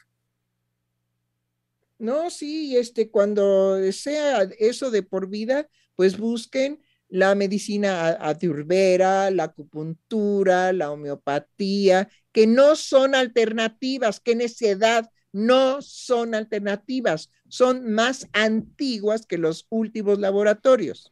[1.97, 9.45] No, sí, este, cuando sea eso de por vida, pues busquen la medicina adiurbera, la
[9.45, 17.91] acupuntura, la homeopatía, que no son alternativas, que en esa edad no son alternativas, son
[17.91, 21.11] más antiguas que los últimos laboratorios.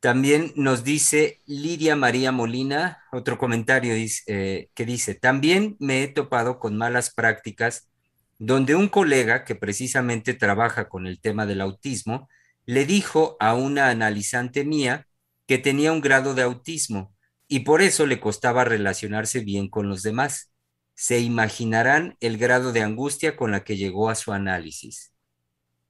[0.00, 3.94] También nos dice Lidia María Molina, otro comentario
[4.26, 7.90] eh, que dice, también me he topado con malas prácticas
[8.38, 12.30] donde un colega que precisamente trabaja con el tema del autismo
[12.70, 15.08] le dijo a una analizante mía
[15.48, 17.12] que tenía un grado de autismo
[17.48, 20.52] y por eso le costaba relacionarse bien con los demás.
[20.94, 25.12] Se imaginarán el grado de angustia con la que llegó a su análisis.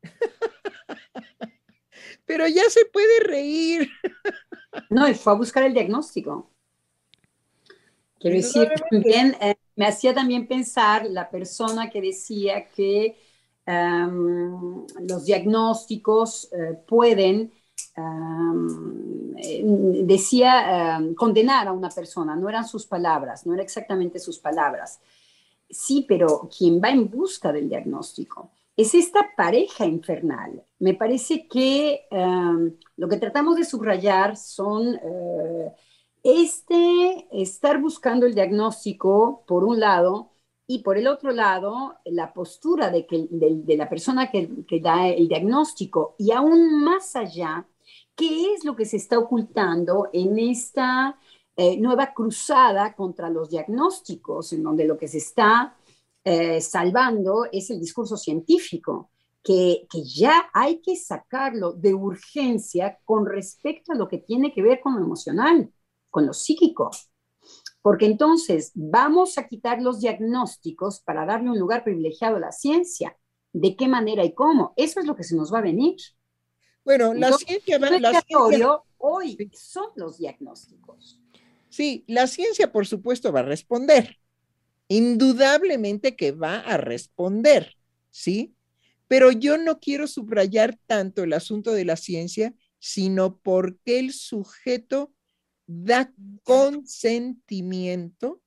[2.25, 3.91] pero ya se puede reír.
[4.89, 6.49] No, y fue a buscar el diagnóstico.
[8.21, 13.17] Quiero decir, también eh, me hacía también pensar la persona que decía que
[13.71, 17.53] em, los diagnósticos eh, pueden,
[17.97, 19.63] em, eh,
[20.05, 25.01] decía, em, condenar a una persona, no eran sus palabras, no eran exactamente sus palabras.
[25.69, 30.65] Sí, pero quien va en busca del diagnóstico es esta pareja infernal.
[30.79, 32.07] Me parece que
[32.97, 35.73] lo que tratamos de subrayar son eh,
[36.23, 40.30] este estar buscando el diagnóstico, por un lado,
[40.73, 44.49] Y por el otro lado, la postura de, que, de, la persona que,
[44.81, 47.67] da el diagnóstico y aún más allá,
[48.15, 51.19] ¿qué es lo que se está ocultando en esta
[51.57, 55.77] eh, nueva cruzada contra los diagnósticos, en donde lo que se está
[56.23, 59.11] eh, salvando es el discurso científico?
[59.43, 64.63] Que, que, ya hay que sacarlo de urgencia con respecto a lo que tiene que
[64.63, 65.69] ver con lo emocional,
[66.11, 66.93] con lo psíquico.
[67.83, 73.17] Porque entonces vamos a quitar los diagnósticos para darle un lugar privilegiado a la ciencia.
[73.53, 74.75] ¿De qué manera y cómo?
[74.77, 75.97] Eso es lo que se nos va a venir.
[76.85, 78.79] Bueno, la ciencia va la ciencia...
[78.99, 81.21] hoy son los diagnósticos.
[81.69, 84.19] Sí, la ciencia por supuesto va a responder.
[84.89, 87.77] Indudablemente que va a responder,
[88.11, 88.55] ¿sí?
[89.09, 95.13] Pero yo no quiero subrayar tanto el asunto de la ciencia, sino porque el sujeto
[95.73, 96.13] da
[96.43, 98.43] consentimiento,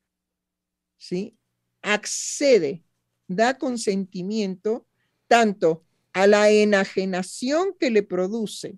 [0.98, 1.38] ¿sí?
[1.82, 2.84] Accede,
[3.30, 4.86] da consentimiento
[5.28, 8.78] tanto a la enajenación que le produce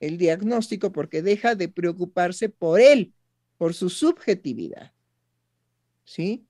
[0.00, 3.14] el diagnóstico porque deja de preocuparse por él,
[3.56, 4.92] por su subjetividad.
[6.04, 6.44] ¿Sí?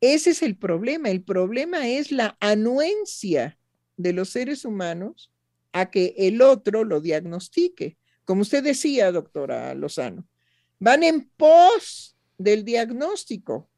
[0.00, 1.10] Ese es el problema.
[1.10, 3.58] El problema es la anuencia
[3.96, 5.32] de los seres humanos
[5.72, 7.96] a que el otro lo diagnostique.
[8.24, 10.26] Como usted decía, doctora Lozano,
[10.78, 13.70] van en pos del diagnóstico.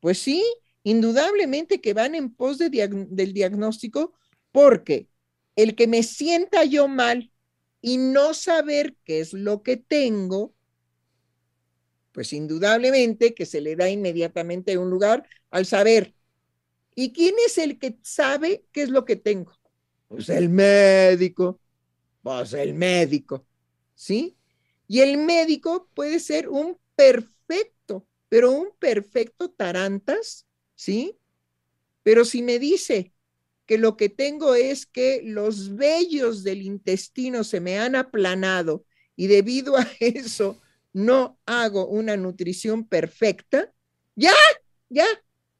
[0.00, 0.44] Pues sí,
[0.82, 4.12] indudablemente que van en pos del diagnóstico
[4.52, 5.08] porque
[5.56, 7.32] el que me sienta yo mal
[7.80, 10.54] y no saber qué es lo que tengo,
[12.12, 16.14] pues indudablemente que se le da inmediatamente un lugar al saber.
[16.94, 19.52] ¿Y quién es el que sabe qué es lo que tengo?
[20.08, 21.60] Pues el médico,
[22.22, 23.44] pues el médico.
[24.04, 24.36] ¿Sí?
[24.86, 31.16] Y el médico puede ser un perfecto, pero un perfecto tarantas, ¿sí?
[32.02, 33.14] Pero si me dice
[33.64, 38.84] que lo que tengo es que los vellos del intestino se me han aplanado
[39.16, 40.60] y debido a eso
[40.92, 43.72] no hago una nutrición perfecta,
[44.14, 44.34] ya,
[44.90, 45.06] ya,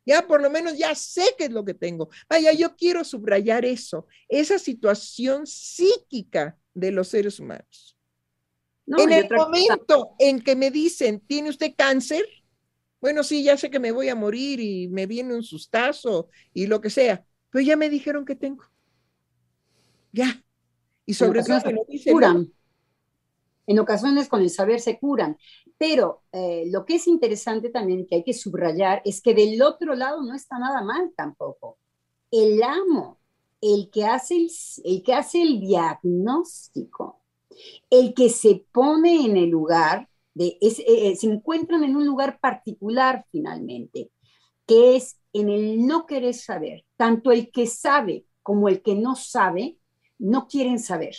[0.05, 2.11] ya por lo menos ya sé qué es lo que tengo.
[2.29, 7.94] Vaya, yo quiero subrayar eso, esa situación psíquica de los seres humanos
[8.87, 12.25] en el momento en que me dicen, ¿tiene usted cáncer?
[13.01, 16.67] Bueno, sí, ya sé que me voy a morir y me viene un sustazo y
[16.67, 18.65] lo que sea, pero ya me dijeron que tengo.
[20.13, 20.43] Ya.
[21.07, 22.51] Y sobre todo se curan.
[23.67, 25.37] En ocasiones con el saber se curan.
[25.77, 29.95] Pero eh, lo que es interesante también que hay que subrayar es que del otro
[29.95, 31.79] lado no está nada mal tampoco.
[32.31, 33.21] El amo,
[33.61, 34.51] el que hace el,
[34.85, 37.24] el, que hace el diagnóstico,
[37.91, 42.41] el que se pone en el lugar, de, eh, eh, se encuentran en un lugar
[42.41, 44.11] particular finalmente,
[44.67, 46.85] que es en el no querer saber.
[46.97, 49.79] Tanto el que sabe como el que no sabe,
[50.19, 51.17] no quieren saber.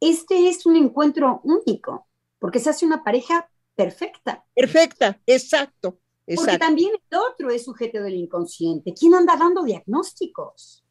[0.00, 2.06] Este es un encuentro único,
[2.38, 4.44] porque se hace una pareja perfecta.
[4.54, 5.98] Perfecta, exacto.
[6.26, 6.36] exacto.
[6.36, 8.94] Porque también el otro es sujeto del inconsciente.
[8.98, 10.84] ¿Quién anda dando diagnósticos?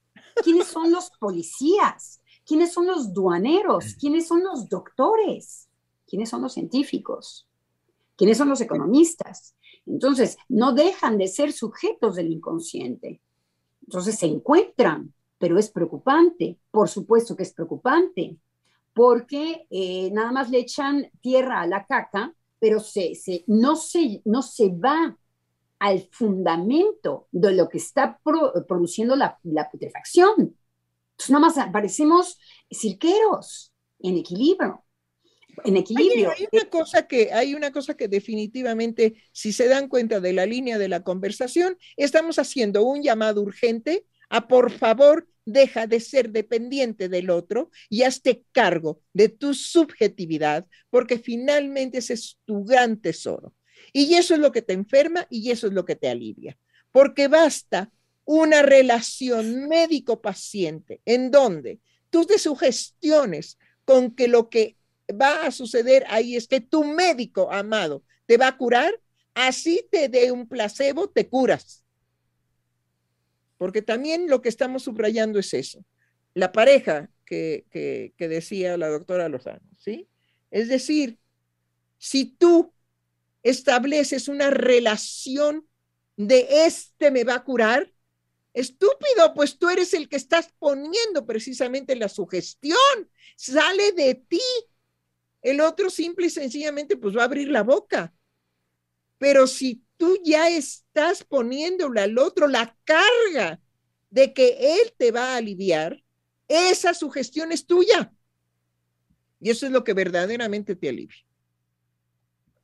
[0.43, 2.21] ¿Quiénes son los policías?
[2.45, 3.95] ¿Quiénes son los duaneros?
[3.99, 5.67] ¿Quiénes son los doctores?
[6.07, 7.47] ¿Quiénes son los científicos?
[8.15, 9.55] ¿Quiénes son los economistas?
[9.85, 13.21] Entonces, no dejan de ser sujetos del inconsciente.
[13.81, 16.59] Entonces se encuentran, pero es preocupante.
[16.71, 18.37] Por supuesto que es preocupante,
[18.93, 23.13] porque eh, nada más le echan tierra a la caca, pero se,
[23.47, 25.17] no, se, no se va
[25.79, 30.55] al fundamento de lo que está produciendo la, la putrefacción.
[31.29, 32.39] Entonces, nada más parecemos
[32.71, 34.83] cirqueros en equilibrio.
[35.63, 36.31] En equilibrio.
[36.31, 40.45] Hay, una cosa que, hay una cosa que definitivamente, si se dan cuenta de la
[40.45, 46.31] línea de la conversación, estamos haciendo un llamado urgente a por favor deja de ser
[46.31, 52.99] dependiente del otro y hazte cargo de tu subjetividad, porque finalmente ese es tu gran
[52.99, 53.53] tesoro.
[53.93, 56.57] Y eso es lo que te enferma y eso es lo que te alivia,
[56.91, 57.91] porque basta
[58.25, 64.77] una relación médico-paciente en donde tú te sugestiones con que lo que
[65.09, 68.99] va a suceder ahí es que tu médico amado te va a curar,
[69.35, 71.83] así te dé un placebo, te curas.
[73.57, 75.85] Porque también lo que estamos subrayando es eso.
[76.33, 80.09] La pareja que, que, que decía la doctora Lozano, ¿sí?
[80.49, 81.19] Es decir,
[81.97, 82.73] si tú
[83.43, 85.67] estableces una relación
[86.17, 87.91] de este me va a curar,
[88.55, 92.79] Estúpido, pues tú eres el que estás poniendo precisamente la sugestión.
[93.35, 94.41] Sale de ti.
[95.41, 98.13] El otro simple y sencillamente pues va a abrir la boca.
[99.17, 103.59] Pero si tú ya estás poniéndole al otro la carga
[104.09, 106.01] de que él te va a aliviar,
[106.47, 108.13] esa sugestión es tuya.
[109.41, 111.25] Y eso es lo que verdaderamente te alivia.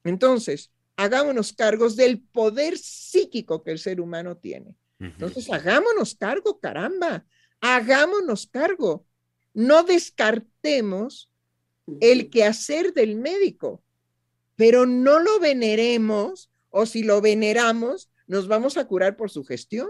[0.06, 4.74] Entonces, hagámonos cargos del poder psíquico que el ser humano tiene.
[5.02, 7.26] Entonces, hagámonos cargo, caramba,
[7.60, 9.06] hagámonos cargo.
[9.54, 11.32] No descartemos
[12.00, 13.84] el quehacer del médico,
[14.56, 19.90] pero no lo veneremos o si lo veneramos, nos vamos a curar por su gestión.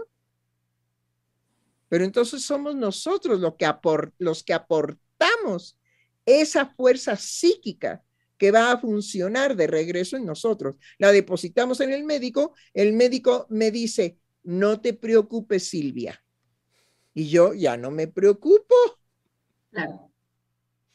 [1.88, 3.70] Pero entonces somos nosotros los que,
[4.18, 5.78] los que aportamos
[6.24, 8.02] esa fuerza psíquica
[8.38, 10.76] que va a funcionar de regreso en nosotros.
[10.98, 16.22] La depositamos en el médico, el médico me dice, no te preocupes, Silvia.
[17.14, 18.74] Y yo ya no me preocupo.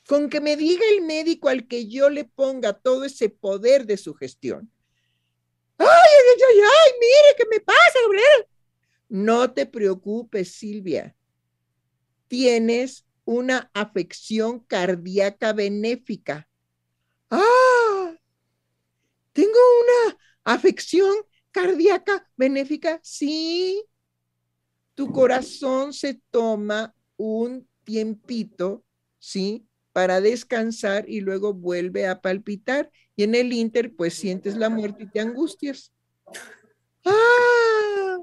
[0.08, 3.98] Con que me diga el médico al que yo le ponga todo ese poder de
[3.98, 4.72] su gestión.
[5.78, 6.92] ¡Ay, ay, ay, ay!
[7.00, 8.48] ¡Mire qué me pasa, Gabriel!
[9.10, 11.16] No te preocupes, Silvia.
[12.28, 16.48] Tienes una afección cardíaca benéfica.
[17.30, 18.16] ¡Ah!
[19.34, 21.16] Tengo una afección
[21.58, 23.00] cardíaca benéfica.
[23.02, 23.84] Sí.
[24.94, 28.84] Tu corazón se toma un tiempito,
[29.18, 29.66] ¿sí?
[29.92, 32.92] Para descansar y luego vuelve a palpitar.
[33.16, 35.92] Y en el inter, pues sientes la muerte y te angustias.
[37.06, 38.18] ¡Ah!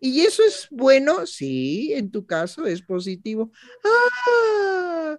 [0.00, 1.26] ¿Y eso es bueno?
[1.26, 3.50] Sí, en tu caso es positivo.
[3.82, 5.18] ¡Ah!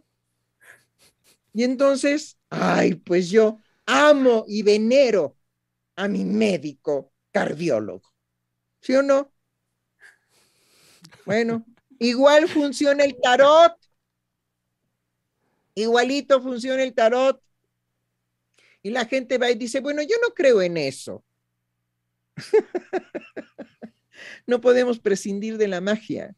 [1.52, 5.39] Y entonces, ay, pues yo amo y venero
[6.00, 8.10] a mi médico cardiólogo.
[8.80, 9.34] ¿Sí o no?
[11.26, 11.66] Bueno,
[12.00, 13.74] igual funciona el tarot.
[15.76, 17.44] Igualito funciona el tarot.
[18.82, 21.26] Y la gente va y dice, bueno, yo no creo en eso.
[24.48, 26.34] no podemos prescindir de la magia.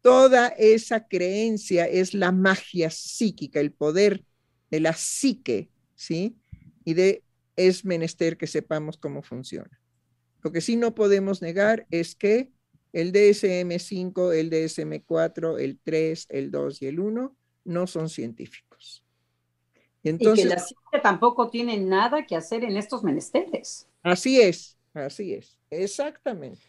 [0.00, 4.24] Toda esa creencia es la magia psíquica, el poder
[4.70, 6.38] de la psique, ¿sí?
[6.82, 7.25] Y de
[7.56, 9.80] es menester que sepamos cómo funciona.
[10.42, 12.52] Lo que sí no podemos negar es que
[12.92, 19.04] el DSM5, el DSM4, el 3, el 2 y el 1 no son científicos.
[20.02, 23.88] Y, entonces, y que la ciencia tampoco tiene nada que hacer en estos menesteres.
[24.02, 26.62] Así es, así es, exactamente.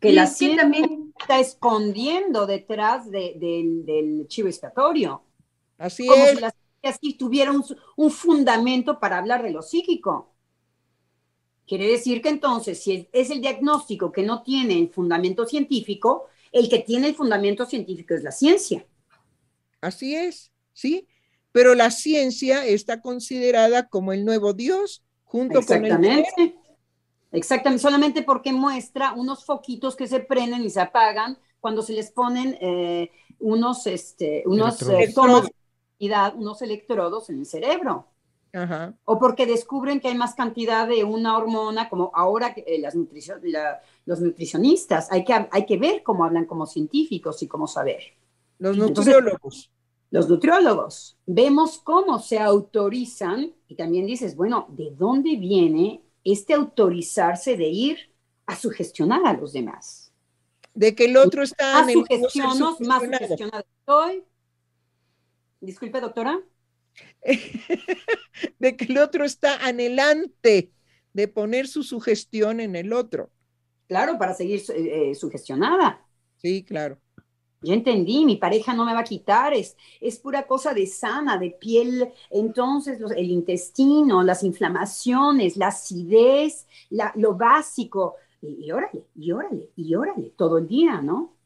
[0.00, 5.22] Que la ciencia también está escondiendo detrás del chivo expiatorio.
[5.78, 6.30] Así Como es.
[6.30, 10.34] Si la ciencia tuviera un, fundamento para hablar de lo psíquico.
[11.66, 16.68] Quiere decir que entonces, si es el diagnóstico que no tiene el fundamento científico, el
[16.68, 18.84] que tiene el fundamento científico es la ciencia.
[19.80, 21.06] Así es, ¿sí?
[21.52, 26.24] Pero la ciencia está considerada como el nuevo Dios junto con el
[27.30, 32.10] Exactamente, solamente porque muestra unos foquitos que se prenden y se apagan cuando se les
[32.10, 35.48] ponen eh, unos, este, unos, electrodos.
[36.36, 38.06] Unos electrodos en el cerebro.
[39.04, 44.20] O porque descubren que hay más cantidad de una hormona, como ahora eh, las los
[44.20, 45.10] nutricionistas.
[45.10, 48.02] Hay que, hay que ver cómo hablan como científicos y cómo saber.
[48.58, 49.70] Los nutriólogos
[50.12, 51.16] los nutriólogos.
[51.24, 57.98] Vemos cómo se autorizan y también dices, bueno, ¿de dónde viene este autorizarse de ir
[58.46, 60.12] a sugestionar a los demás?
[60.74, 61.82] De que el otro está...
[61.82, 64.24] Más sugestionos, más sugestionado estoy.
[65.62, 66.40] Disculpe, doctora.
[68.58, 70.72] de que el otro está anhelante
[71.12, 73.30] de poner su sugestión en el otro.
[73.86, 76.04] Claro, para seguir eh, sugestionada.
[76.38, 76.98] Sí, claro.
[77.60, 81.38] Ya entendí, mi pareja no me va a quitar, es, es pura cosa de sana,
[81.38, 82.12] de piel.
[82.28, 86.66] Entonces, el intestino, las inflamaciones, la acidez,
[87.14, 88.16] lo básico.
[88.40, 91.36] Y, órale, y órale, y órale, todo el día, ¿no?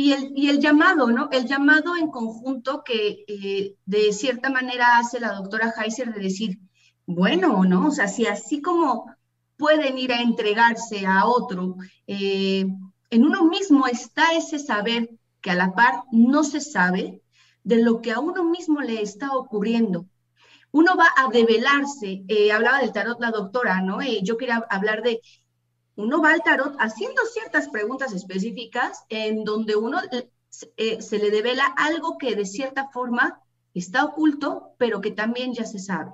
[0.00, 1.28] Y el, llamado, ¿no?
[1.32, 6.60] El llamado en conjunto que eh, de cierta manera hace la doctora Heiser de decir,
[7.04, 7.88] bueno, ¿no?
[7.88, 9.12] O sea, si así como
[9.56, 11.74] pueden ir a entregarse a otro,
[12.06, 12.64] eh,
[13.10, 17.20] en uno mismo está ese saber que a la par no se sabe
[17.64, 20.06] de lo que a uno mismo le está ocurriendo.
[20.70, 23.98] Uno va a develarse, eh, hablaba del tarot la doctora, ¿no?
[24.22, 25.20] Yo quería hablar de,
[25.98, 30.00] uno va al tarot haciendo ciertas preguntas específicas en donde uno
[30.76, 33.42] eh, se le devela algo que de cierta forma
[33.74, 36.12] está oculto, pero que también ya se sabe,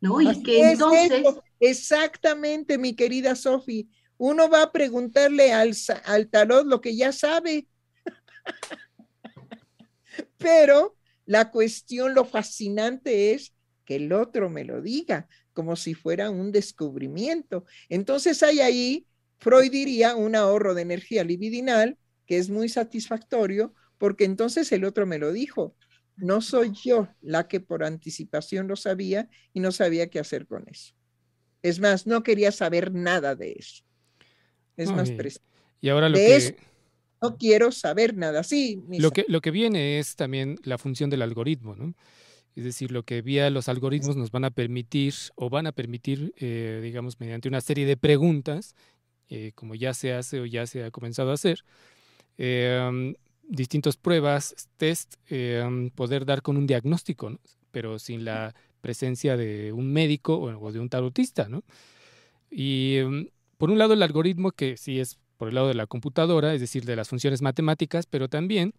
[0.00, 0.20] ¿no?
[0.20, 1.24] Y que entonces...
[1.58, 3.90] Exactamente, mi querida Sofi.
[4.18, 7.66] Uno va a preguntarle al, al tarot lo que ya sabe.
[10.38, 10.96] Pero
[11.26, 13.52] la cuestión, lo fascinante es
[13.84, 17.64] que el otro me lo diga, como si fuera un descubrimiento.
[17.88, 19.07] Entonces hay ahí,
[19.38, 25.06] Freud diría, un ahorro de energía libidinal que es muy satisfactorio porque entonces el otro
[25.06, 25.74] me lo dijo.
[26.16, 30.64] No soy yo la que por anticipación lo sabía y no sabía qué hacer con
[30.68, 30.94] eso.
[31.62, 33.84] Es más, no quería saber nada de eso.
[34.76, 35.42] Es más preciso.
[35.80, 36.56] Y ahora lo que...
[37.22, 38.42] no quiero saber nada.
[38.42, 38.82] Sí.
[38.88, 41.94] Lo que, lo que viene es también la función del algoritmo, ¿no?
[42.54, 46.32] Es decir, lo que vía los algoritmos nos van a permitir o van a permitir,
[46.36, 48.74] eh, digamos, mediante una serie de preguntas,
[49.28, 51.64] eh, como ya se hace o ya se ha comenzado a hacer,
[52.38, 53.14] eh,
[53.48, 55.14] distintas pruebas, test,
[55.94, 57.40] poder dar con un diagnóstico, ¿no?
[57.70, 61.62] pero sin la presencia de un médico o de un tarotista, ¿no?
[62.50, 62.98] Y
[63.56, 66.60] por un lado el algoritmo que sí es por el lado de la computadora, es
[66.60, 68.74] decir, de las funciones matemáticas, pero también,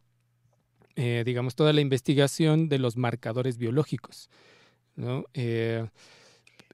[0.95, 4.29] eh, digamos, toda la investigación de los marcadores biológicos.
[4.95, 5.25] ¿no?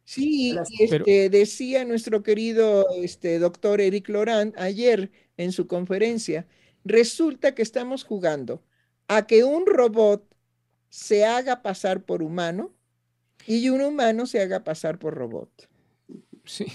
[0.05, 6.47] Sí, este, decía nuestro querido este, doctor Eric Laurent ayer en su conferencia,
[6.83, 8.63] resulta que estamos jugando
[9.07, 10.23] a que un robot
[10.89, 12.71] se haga pasar por humano
[13.47, 15.67] y un humano se haga pasar por robot.
[16.45, 16.67] Sí,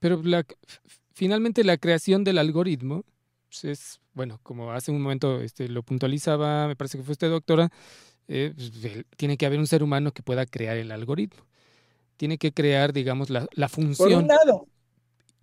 [0.00, 0.44] pero la,
[1.12, 3.04] finalmente la creación del algoritmo
[3.48, 7.30] pues, es, bueno, como hace un momento este, lo puntualizaba, me parece que fue usted
[7.30, 7.70] doctora,
[8.26, 8.72] eh, pues,
[9.16, 11.46] tiene que haber un ser humano que pueda crear el algoritmo.
[12.16, 14.10] Tiene que crear, digamos, la, función.
[14.10, 14.66] Por un lado.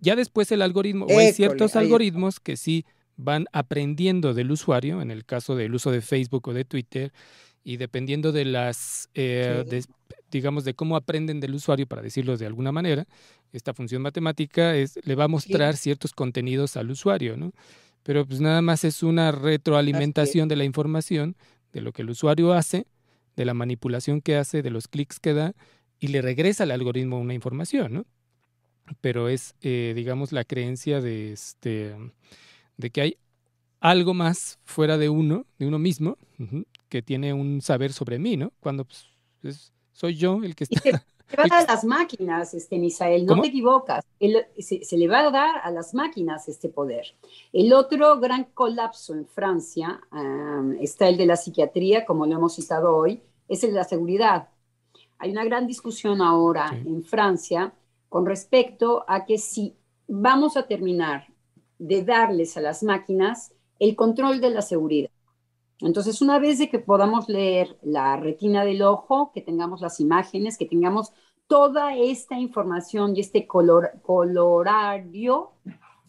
[0.00, 2.84] Ya después el algoritmo, o hay ciertos algoritmos que sí
[3.16, 7.12] van aprendiendo del usuario, en el caso del uso de Facebook o de Twitter,
[7.64, 9.64] y dependiendo de las, eh,
[10.30, 13.06] digamos, de cómo aprenden del usuario, para decirlo de alguna manera,
[13.52, 17.52] esta función matemática es, le va a mostrar ciertos contenidos al usuario, ¿no?
[18.02, 21.36] Pero pues nada más es una retroalimentación de la información,
[21.72, 22.86] de lo que el usuario hace,
[23.36, 25.54] de la manipulación que hace, de los clics que da,
[26.02, 28.04] y le regresa al algoritmo una información, ¿no?
[29.00, 31.94] Pero es, eh, digamos, la creencia de, este,
[32.76, 33.16] de que hay
[33.78, 36.18] algo más fuera de uno, de uno mismo,
[36.88, 38.52] que tiene un saber sobre mí, ¿no?
[38.58, 40.80] Cuando pues, soy yo el que está...
[40.80, 44.04] Se, le va a dar a las máquinas, este, Misael, no te equivocas.
[44.58, 47.14] se, le va a dar a las máquinas este poder.
[47.52, 50.00] El otro gran colapso en Francia
[50.80, 54.48] está el de la psiquiatría, como lo hemos citado hoy, es el de la seguridad.
[55.22, 57.72] Hay una gran discusión ahora en Francia
[58.08, 59.76] con respecto a que si
[60.08, 61.28] vamos a terminar
[61.78, 65.10] de darles a las máquinas el control de la seguridad.
[65.78, 70.58] Entonces, una vez de que podamos leer la retina del ojo, que tengamos las imágenes,
[70.58, 71.12] que tengamos
[71.46, 75.52] toda esta información y este color, colorario.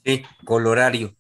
[0.04, 1.14] Sí, colorario.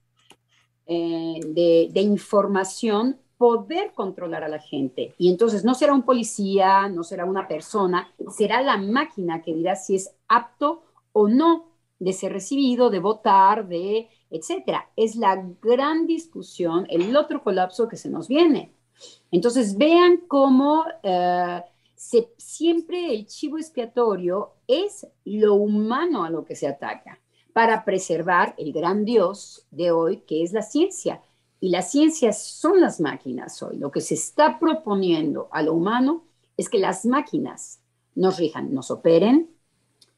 [0.87, 5.15] Eh, de, de, información, poder controlar a la gente.
[5.17, 9.75] Y entonces no será un policía, no será una persona, será la máquina que dirá
[9.75, 11.65] si es apto o no
[11.99, 14.89] de ser recibido, de votar, de etcétera.
[14.95, 18.71] Es la gran discusión, el otro colapso que se nos viene.
[19.29, 21.61] Entonces, vean cómo eh,
[22.37, 27.20] siempre el chivo expiatorio es lo humano a lo que se ataca
[27.51, 31.21] para preservar el gran Dios de hoy, que es la ciencia.
[31.63, 33.77] Y las ciencias son las máquinas hoy.
[33.77, 36.25] Lo que se está proponiendo a lo humano
[36.57, 37.79] es que las máquinas
[38.15, 39.49] nos rijan, nos operen,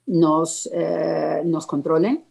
[0.07, 2.25] nos, eh, nos controlen,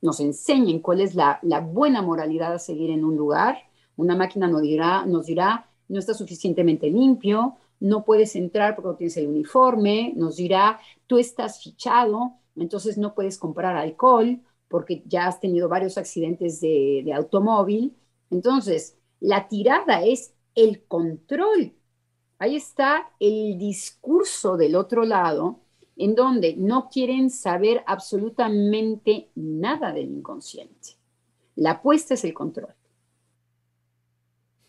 [0.00, 1.40] nos enseñen cuál es la,
[1.72, 3.56] buena moralidad a seguir en un lugar.
[3.96, 8.94] Una máquina nos dirá, nos dirá, no está suficientemente limpio, no puedes entrar porque no
[8.94, 10.78] tienes el uniforme, nos dirá,
[11.08, 17.02] tú estás fichado, entonces no puedes comprar alcohol porque ya has tenido varios accidentes de,
[17.04, 17.96] de automóvil.
[18.30, 21.74] Entonces, la tirada es el control.
[22.38, 25.60] Ahí está el discurso del otro lado
[25.96, 30.98] en donde no quieren saber absolutamente nada del inconsciente.
[31.54, 32.74] La apuesta es el control.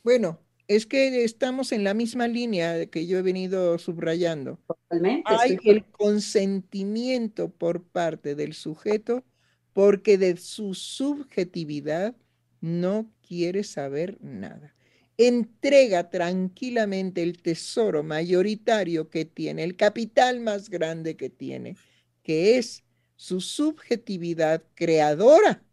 [0.04, 0.40] Bueno,
[0.70, 4.60] es que estamos en la misma línea que yo he venido subrayando.
[4.68, 5.24] Totalmente.
[5.26, 9.26] Hay el consentimiento por parte del sujeto
[9.74, 12.16] porque de su subjetividad
[12.62, 14.74] no quiere saber nada.
[15.18, 21.76] Entrega tranquilamente el tesoro mayoritario que tiene, el capital más grande que tiene,
[22.24, 22.84] que es
[23.16, 25.64] su subjetividad creadora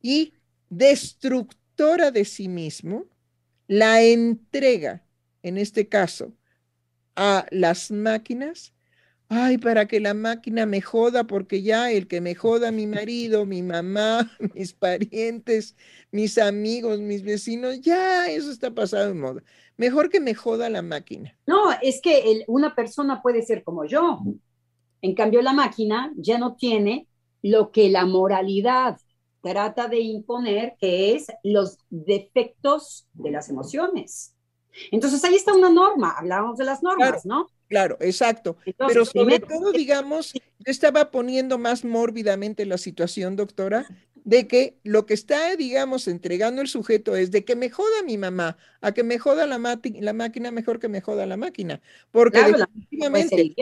[0.00, 0.34] y
[0.70, 3.06] destructora de sí mismo,
[3.66, 5.04] la entrega,
[5.42, 6.32] en este caso,
[7.16, 8.72] a las máquinas
[9.32, 13.46] ay, para que la máquina me joda, porque ya el que me joda mi marido,
[13.46, 15.74] mi mamá, mis parientes,
[16.10, 19.42] mis amigos, mis vecinos, ya eso está pasado en moda.
[19.78, 21.34] Mejor que me joda la máquina.
[21.46, 24.20] No, es que una persona puede ser como yo.
[25.00, 27.08] En cambio, la máquina ya no tiene
[27.40, 28.98] lo que la moralidad
[29.40, 34.34] trata de imponer, que es los defectos de las emociones.
[34.90, 37.48] Entonces, ahí está una norma, hablábamos de las normas, ¿no?
[37.72, 38.58] Claro, exacto.
[38.86, 45.06] Pero sobre todo, digamos, yo estaba poniendo más mórbidamente la situación, doctora, de que lo
[45.06, 49.02] que está, digamos, entregando el sujeto es de que me joda mi mamá, a que
[49.04, 51.80] me joda la, la máquina mejor que me joda la máquina.
[52.10, 53.54] Porque definitivamente,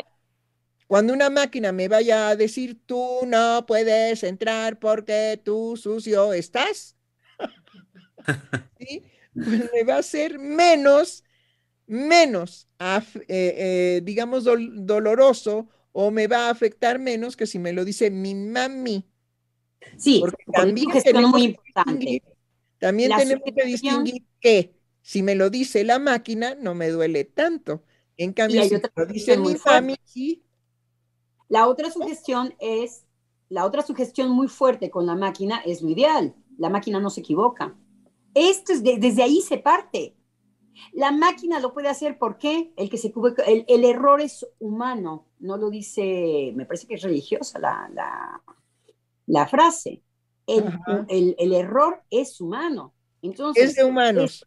[0.89, 6.97] cuando una máquina me vaya a decir, tú no puedes entrar porque tú sucio estás,
[8.81, 9.05] ¿sí?
[9.45, 11.23] pues me va a ser menos
[11.91, 17.85] menos, eh, eh, digamos, doloroso o me va a afectar menos que si me lo
[17.85, 19.05] dice mi mami.
[19.97, 22.23] Sí, porque también tenemos muy importante.
[22.79, 27.83] También tenemos que distinguir que si me lo dice la máquina, no me duele tanto.
[28.17, 30.45] En cambio, si me lo dice mi mami, sí.
[31.49, 33.05] La otra sugestión es,
[33.49, 36.37] la otra sugestión muy fuerte con la máquina es lo ideal.
[36.57, 37.77] La máquina no se equivoca.
[38.33, 40.15] Esto es desde ahí se parte.
[40.93, 43.13] La máquina lo puede hacer porque el que se
[43.47, 48.43] el, el, error es humano, no lo dice, me parece que es religiosa la, la,
[49.27, 50.03] la frase.
[50.47, 52.95] El, el, error es humano.
[53.23, 54.47] Entonces, es de humanos.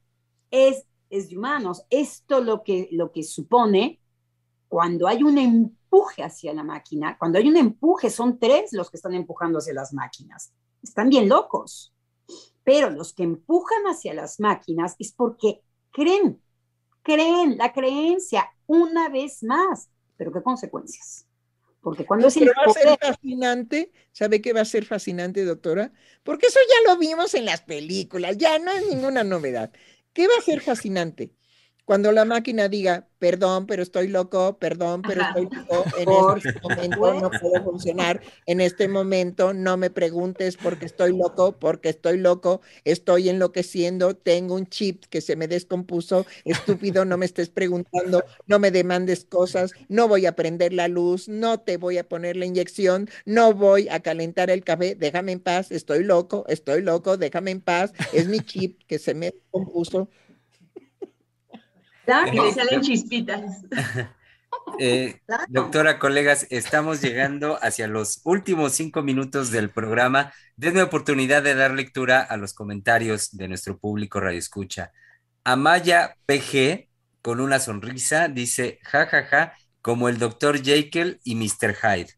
[0.52, 1.86] Es, es, de humanos.
[1.90, 4.02] Esto lo que, lo que supone
[4.68, 8.98] cuando hay un empuje hacia la máquina, cuando hay un empuje, son tres los que
[8.98, 10.52] están empujando hacia las máquinas.
[10.82, 11.94] Están bien locos.
[12.64, 15.62] Pero los que empujan hacia las máquinas es porque
[15.94, 16.42] creen,
[17.02, 21.26] creen la creencia una vez más, pero ¿qué consecuencias?
[21.82, 25.92] Porque cuando es el va a ser fascinante, ¿sabe qué va a ser fascinante, doctora?
[26.24, 29.72] Porque eso ya lo vimos en las películas, ya no es ninguna novedad.
[30.14, 31.34] ¿Qué va a ser fascinante?
[31.86, 37.14] Cuando la máquina diga, perdón, pero estoy loco, perdón, pero estoy loco, en este momento
[37.22, 42.62] no puedo funcionar, en este momento no me preguntes porque estoy loco, porque estoy loco,
[42.86, 48.60] estoy enloqueciendo, tengo un chip que se me descompuso, estúpido, no me estés preguntando, no
[48.60, 52.46] me demandes cosas, no voy a prender la luz, no te voy a poner la
[52.46, 57.52] inyección, no voy a calentar el café, déjame en paz, estoy loco, estoy loco, déjame
[57.52, 60.10] en paz, es mi chip que se me descompuso
[62.32, 63.42] y le salen chispitas.
[64.80, 65.20] Eh,
[65.50, 70.32] doctora, colegas, estamos llegando hacia los últimos cinco minutos del programa.
[70.56, 74.92] Denme oportunidad de dar lectura a los comentarios de nuestro público Radio Escucha.
[75.44, 76.88] Amaya PG,
[77.22, 81.76] con una sonrisa, dice, jajaja, ja, ja, como el doctor Jekyll y Mr.
[81.76, 82.14] Hyde.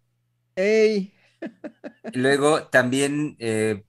[0.55, 1.13] Hey.
[2.13, 3.83] Luego también eh,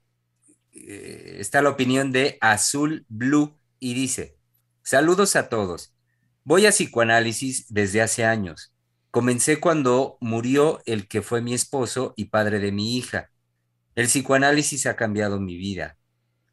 [0.73, 4.36] eh, está la opinión de Azul Blue y dice,
[4.89, 5.93] Saludos a todos.
[6.45, 8.73] Voy a psicoanálisis desde hace años.
[9.11, 13.33] Comencé cuando murió el que fue mi esposo y padre de mi hija.
[13.97, 15.99] El psicoanálisis ha cambiado mi vida.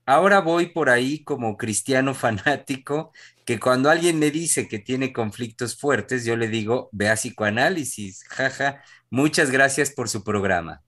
[0.07, 3.11] Ahora voy por ahí como cristiano fanático
[3.45, 8.23] que cuando alguien me dice que tiene conflictos fuertes, yo le digo, ve a psicoanálisis.
[8.29, 8.81] Jaja,
[9.11, 10.81] muchas gracias por su programa.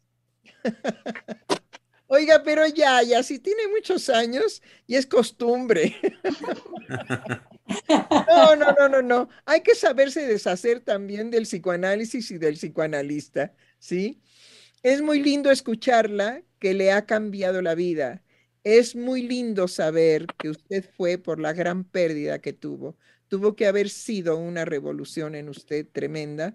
[2.07, 5.95] Oiga, pero ya, ya, si tiene muchos años y es costumbre.
[7.89, 9.29] No, no, no, no, no.
[9.45, 14.21] Hay que saberse deshacer también del psicoanálisis y del psicoanalista, ¿sí?
[14.83, 18.23] Es muy lindo escucharla que le ha cambiado la vida.
[18.63, 22.97] Es muy lindo saber que usted fue por la gran pérdida que tuvo.
[23.27, 26.53] Tuvo que haber sido una revolución en usted tremenda,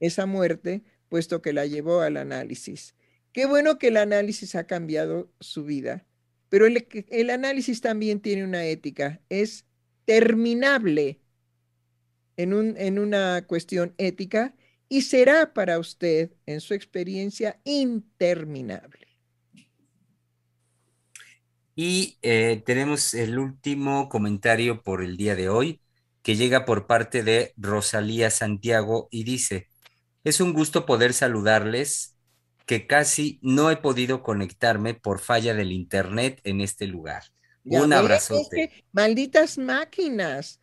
[0.00, 2.96] esa muerte, puesto que la llevó al análisis.
[3.32, 6.04] Qué bueno que el análisis ha cambiado su vida,
[6.48, 9.66] pero el, análisis también tiene una ética, es
[10.04, 11.20] terminable
[12.36, 14.54] en, un, en una cuestión ética
[14.88, 19.06] y será para usted, en su experiencia, interminable.
[21.74, 25.80] Y eh, tenemos el último comentario por el día de hoy,
[26.22, 29.68] que llega por parte de Rosalía Santiago y dice,
[30.24, 32.17] es un gusto poder saludarles
[32.68, 37.22] que casi no he podido conectarme por falla del internet en este lugar.
[37.64, 38.84] Un abrazote.
[38.92, 40.60] malditas máquinas.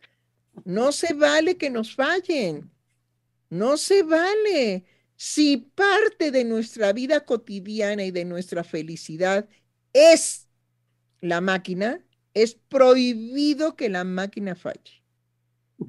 [0.64, 2.70] No se vale que nos fallen.
[3.50, 4.84] No se vale.
[5.16, 9.48] Si parte de nuestra vida cotidiana y de nuestra felicidad
[9.92, 10.46] es
[11.20, 15.02] la máquina, es prohibido que la máquina falle.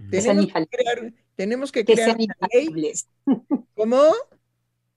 [0.10, 2.94] Tenemos que crear, tenemos que, crear una ley
[3.76, 4.14] ¿Cómo?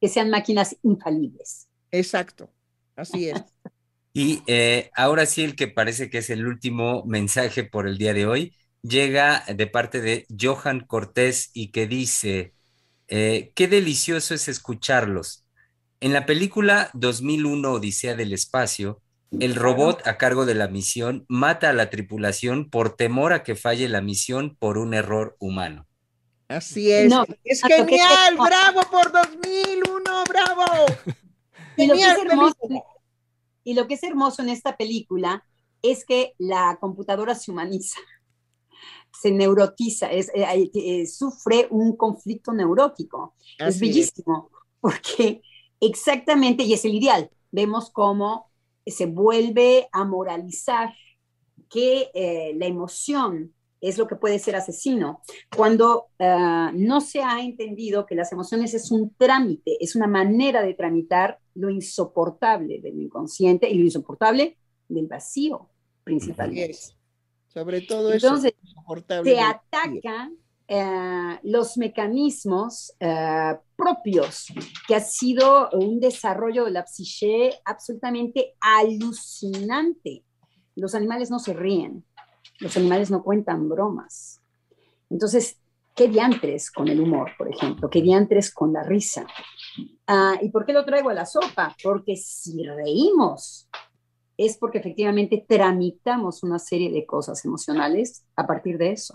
[0.01, 1.69] Que sean máquinas infalibles.
[1.91, 2.51] Exacto,
[2.97, 3.43] así es.
[4.13, 8.15] y eh, ahora sí, el que parece que es el último mensaje por el día
[8.15, 12.55] de hoy, llega de parte de Johan Cortés y que dice,
[13.09, 15.45] eh, qué delicioso es escucharlos.
[16.01, 19.03] En la película 2001 Odisea del Espacio,
[19.39, 23.55] el robot a cargo de la misión mata a la tripulación por temor a que
[23.55, 25.87] falle la misión por un error humano.
[26.51, 27.13] Así es.
[27.45, 30.65] es genial, bravo por 2001, bravo.
[31.77, 31.95] Y lo,
[33.65, 35.47] y lo que es hermoso en esta película
[35.81, 37.99] es que la computadora se humaniza
[39.13, 43.35] se neurotiza, es, eh, eh, sufre un conflicto neurótico.
[43.59, 44.51] es bellísimo,
[44.81, 45.43] porque
[45.81, 48.51] exactamente, y es el ideal, vemos cómo
[48.87, 50.95] se vuelve a moralizar
[51.69, 55.23] que eh, la emoción es lo que puede ser asesino,
[55.57, 60.75] cuando no se ha entendido que las emociones es un trámite, es una manera de
[60.75, 64.59] tramitar lo insoportable del inconsciente y lo insoportable
[64.89, 65.71] del vacío,
[66.05, 66.79] principalmente.
[67.49, 69.25] Sobre todo Entonces, eso.
[69.25, 70.37] se atacan
[70.69, 74.47] eh, los mecanismos eh, propios,
[74.87, 80.25] que ha sido un desarrollo de la psique absolutamente alucinante.
[80.77, 82.05] Los animales no se ríen,
[82.61, 84.41] los animales no cuentan bromas.
[85.09, 85.59] Entonces,
[85.95, 87.91] ¿qué diantres con el humor, por ejemplo?
[87.91, 89.27] ¿Qué diantres con la risa?
[90.07, 91.75] Ah, ¿Y por qué lo traigo a la sopa?
[91.83, 93.69] Porque si reímos,
[94.37, 99.15] es porque efectivamente tramitamos una serie de cosas emocionales a partir de eso.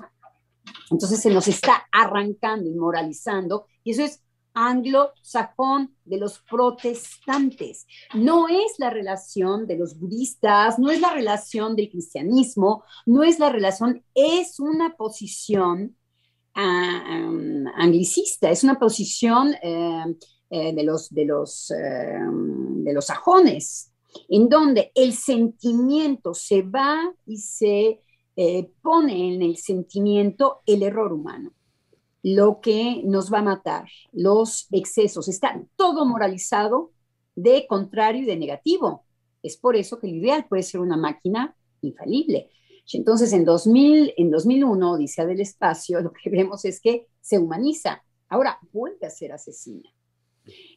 [0.92, 4.22] Entonces se nos está arrancando y moralizando, y eso es
[4.56, 7.86] anglo-sajón de los protestantes.
[8.14, 13.38] No es la relación de los budistas, no es la relación del cristianismo, no es
[13.38, 15.96] la relación, es una posición
[16.56, 17.30] ah,
[17.76, 20.16] anglicista, es una posición eh,
[20.50, 23.92] eh, de, los, de, los, eh, de los sajones,
[24.30, 28.02] en donde el sentimiento se va y se
[28.82, 31.54] pone en el sentimiento el error humano,
[32.26, 36.92] lo que nos va a matar, los excesos, está todo moralizado
[37.36, 39.06] de contrario y de negativo.
[39.44, 42.50] Es por eso que el ideal puede ser una máquina infalible.
[42.92, 48.04] Entonces, en, 2000, en 2001, Odisea del Espacio, lo que vemos es que se humaniza.
[48.28, 49.88] Ahora vuelve a ser asesina.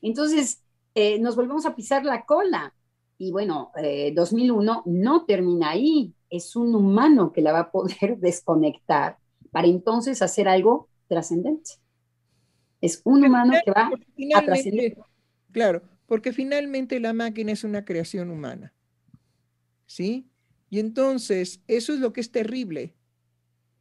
[0.02, 0.62] Entonces,
[0.94, 2.74] eh, nos volvemos a pisar la cola.
[3.16, 3.72] Y bueno,
[4.14, 9.16] 2001 eh, no termina ahí, es un humano que la va a poder desconectar
[9.50, 11.72] para entonces hacer algo trascendente.
[12.80, 13.90] Es un humano que va
[14.36, 14.96] a trascender.
[15.52, 18.72] Claro, porque finalmente la máquina es una creación humana.
[19.86, 20.28] ¿Sí?
[20.70, 22.94] Y entonces, eso es lo que es terrible.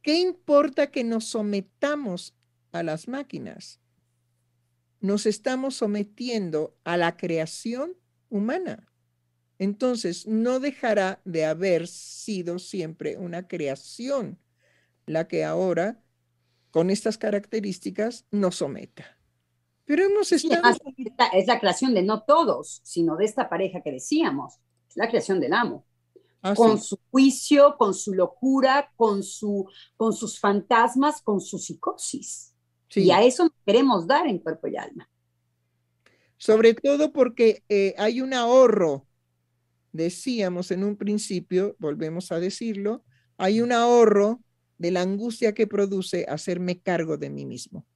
[0.02, 2.34] ¿Qué importa que nos sometamos
[2.72, 3.80] a las máquinas?
[5.00, 7.92] Nos estamos sometiendo a la creación
[8.30, 8.88] humana
[9.58, 14.38] entonces no dejará de haber sido siempre una creación
[15.06, 16.00] la que ahora,
[16.70, 19.18] con estas características, nos someta.
[19.84, 20.62] Pero hemos estado...
[21.32, 24.54] es la creación de no todos, sino de esta pareja que decíamos,
[24.88, 25.86] es la creación del amo.
[26.40, 32.54] Ah, con su juicio, con su locura, con, su, con sus fantasmas, con su psicosis.
[32.94, 35.10] Y a eso queremos dar en cuerpo y alma.
[36.36, 39.08] Sobre todo porque eh, hay un ahorro
[39.92, 43.04] decíamos en un principio, volvemos a decirlo,
[43.36, 44.40] hay un ahorro
[44.78, 47.86] de la angustia que produce hacerme cargo de mí mismo.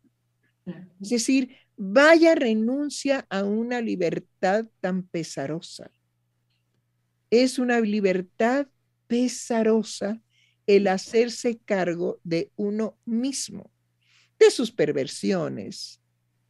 [1.01, 5.91] Es decir, vaya renuncia a una libertad tan pesarosa.
[7.31, 8.67] Es una libertad
[9.07, 10.21] pesarosa
[10.67, 13.71] el hacerse cargo de uno mismo,
[14.39, 16.01] de sus perversiones,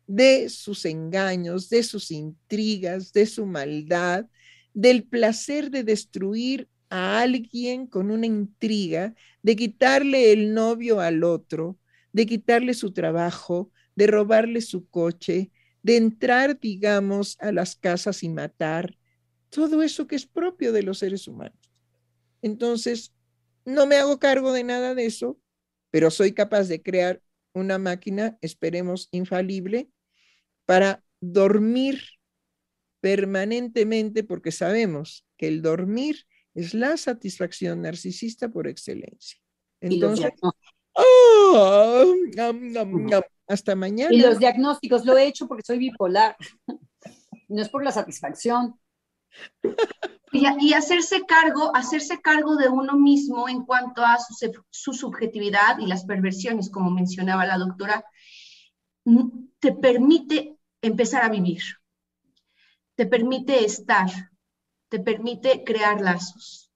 [0.06, 4.26] de sus engaños, de sus intrigas, de su maldad,
[4.74, 11.78] del placer de destruir a alguien con una intriga, de quitarle el novio al otro,
[12.12, 15.50] de quitarle su trabajo, de robarle su coche,
[15.82, 18.98] de entrar, digamos, a las casas y matar,
[19.48, 21.58] todo eso que es propio de los seres humanos.
[22.42, 23.14] Entonces,
[23.64, 25.40] no me hago cargo de nada de eso,
[25.90, 27.22] pero soy capaz de crear
[27.54, 29.88] una máquina, esperemos, infalible,
[30.66, 32.02] para dormir
[33.00, 39.38] permanentemente porque sabemos que el dormir es la satisfacción narcisista por excelencia.
[39.80, 42.04] Entonces, ¡ah!
[43.48, 44.14] hasta mañana.
[44.14, 46.36] Y los diagnósticos lo he hecho porque soy bipolar.
[47.48, 48.80] No es por la satisfacción.
[50.32, 54.34] Y, hacerse cargo, hacerse cargo de uno mismo en cuanto a su,
[54.70, 58.06] su subjetividad y las perversiones, como mencionaba la doctora,
[59.58, 61.62] te permite empezar a vivir,
[62.94, 64.08] te permite estar,
[64.92, 66.70] te permite crear lazos.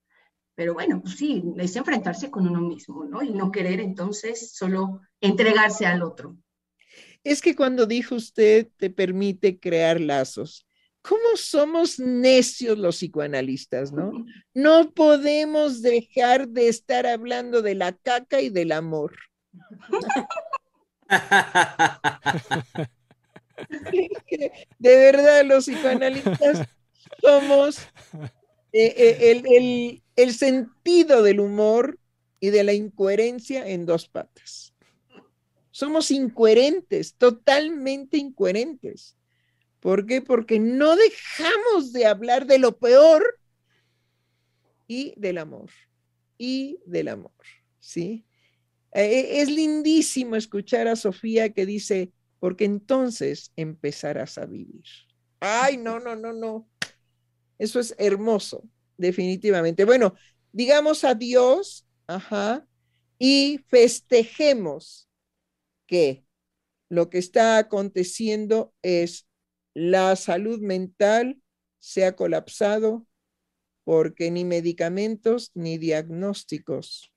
[0.54, 3.22] Pero bueno, pues sí, es enfrentarse con uno mismo, ¿no?
[3.22, 6.34] Y no querer entonces solo entregarse al otro.
[7.22, 10.66] Es que cuando dijo usted te permite crear lazos,
[11.02, 14.12] ¿cómo somos necios los psicoanalistas, no?
[14.54, 19.14] No podemos dejar de estar hablando de la caca y del amor.
[24.78, 26.66] de verdad, los psicoanalistas
[27.20, 27.78] somos
[28.72, 31.98] eh, eh, el, sentido del humor
[32.40, 34.74] y de la incoherencia en dos patas.
[35.70, 39.16] Somos incoherentes, totalmente incoherentes.
[39.80, 40.22] ¿Por qué?
[40.22, 43.38] Porque no dejamos de hablar de lo peor
[44.86, 45.70] y del amor.
[46.38, 47.32] Y del amor,
[47.78, 48.26] ¿sí?
[48.92, 54.84] Eh, es lindísimo escuchar a Sofía que dice, porque entonces empezarás a vivir.
[55.40, 56.68] Ay, no, no, no, no.
[57.58, 58.62] Eso es hermoso,
[58.96, 59.84] definitivamente.
[59.84, 60.14] Bueno,
[60.52, 62.66] digamos adiós, ajá,
[63.18, 65.08] y festejemos
[65.86, 66.26] que
[66.88, 69.26] lo que está aconteciendo es
[69.74, 71.40] la salud mental
[71.78, 73.06] se ha colapsado
[73.84, 77.12] porque ni medicamentos ni diagnósticos.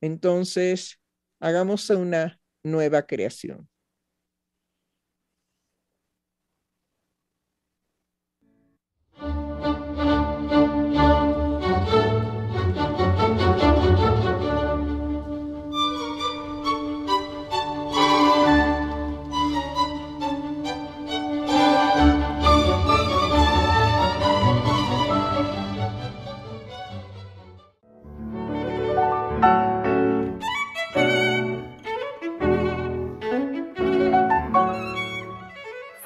[0.00, 1.00] Entonces,
[1.40, 3.68] hagamos una nueva creación.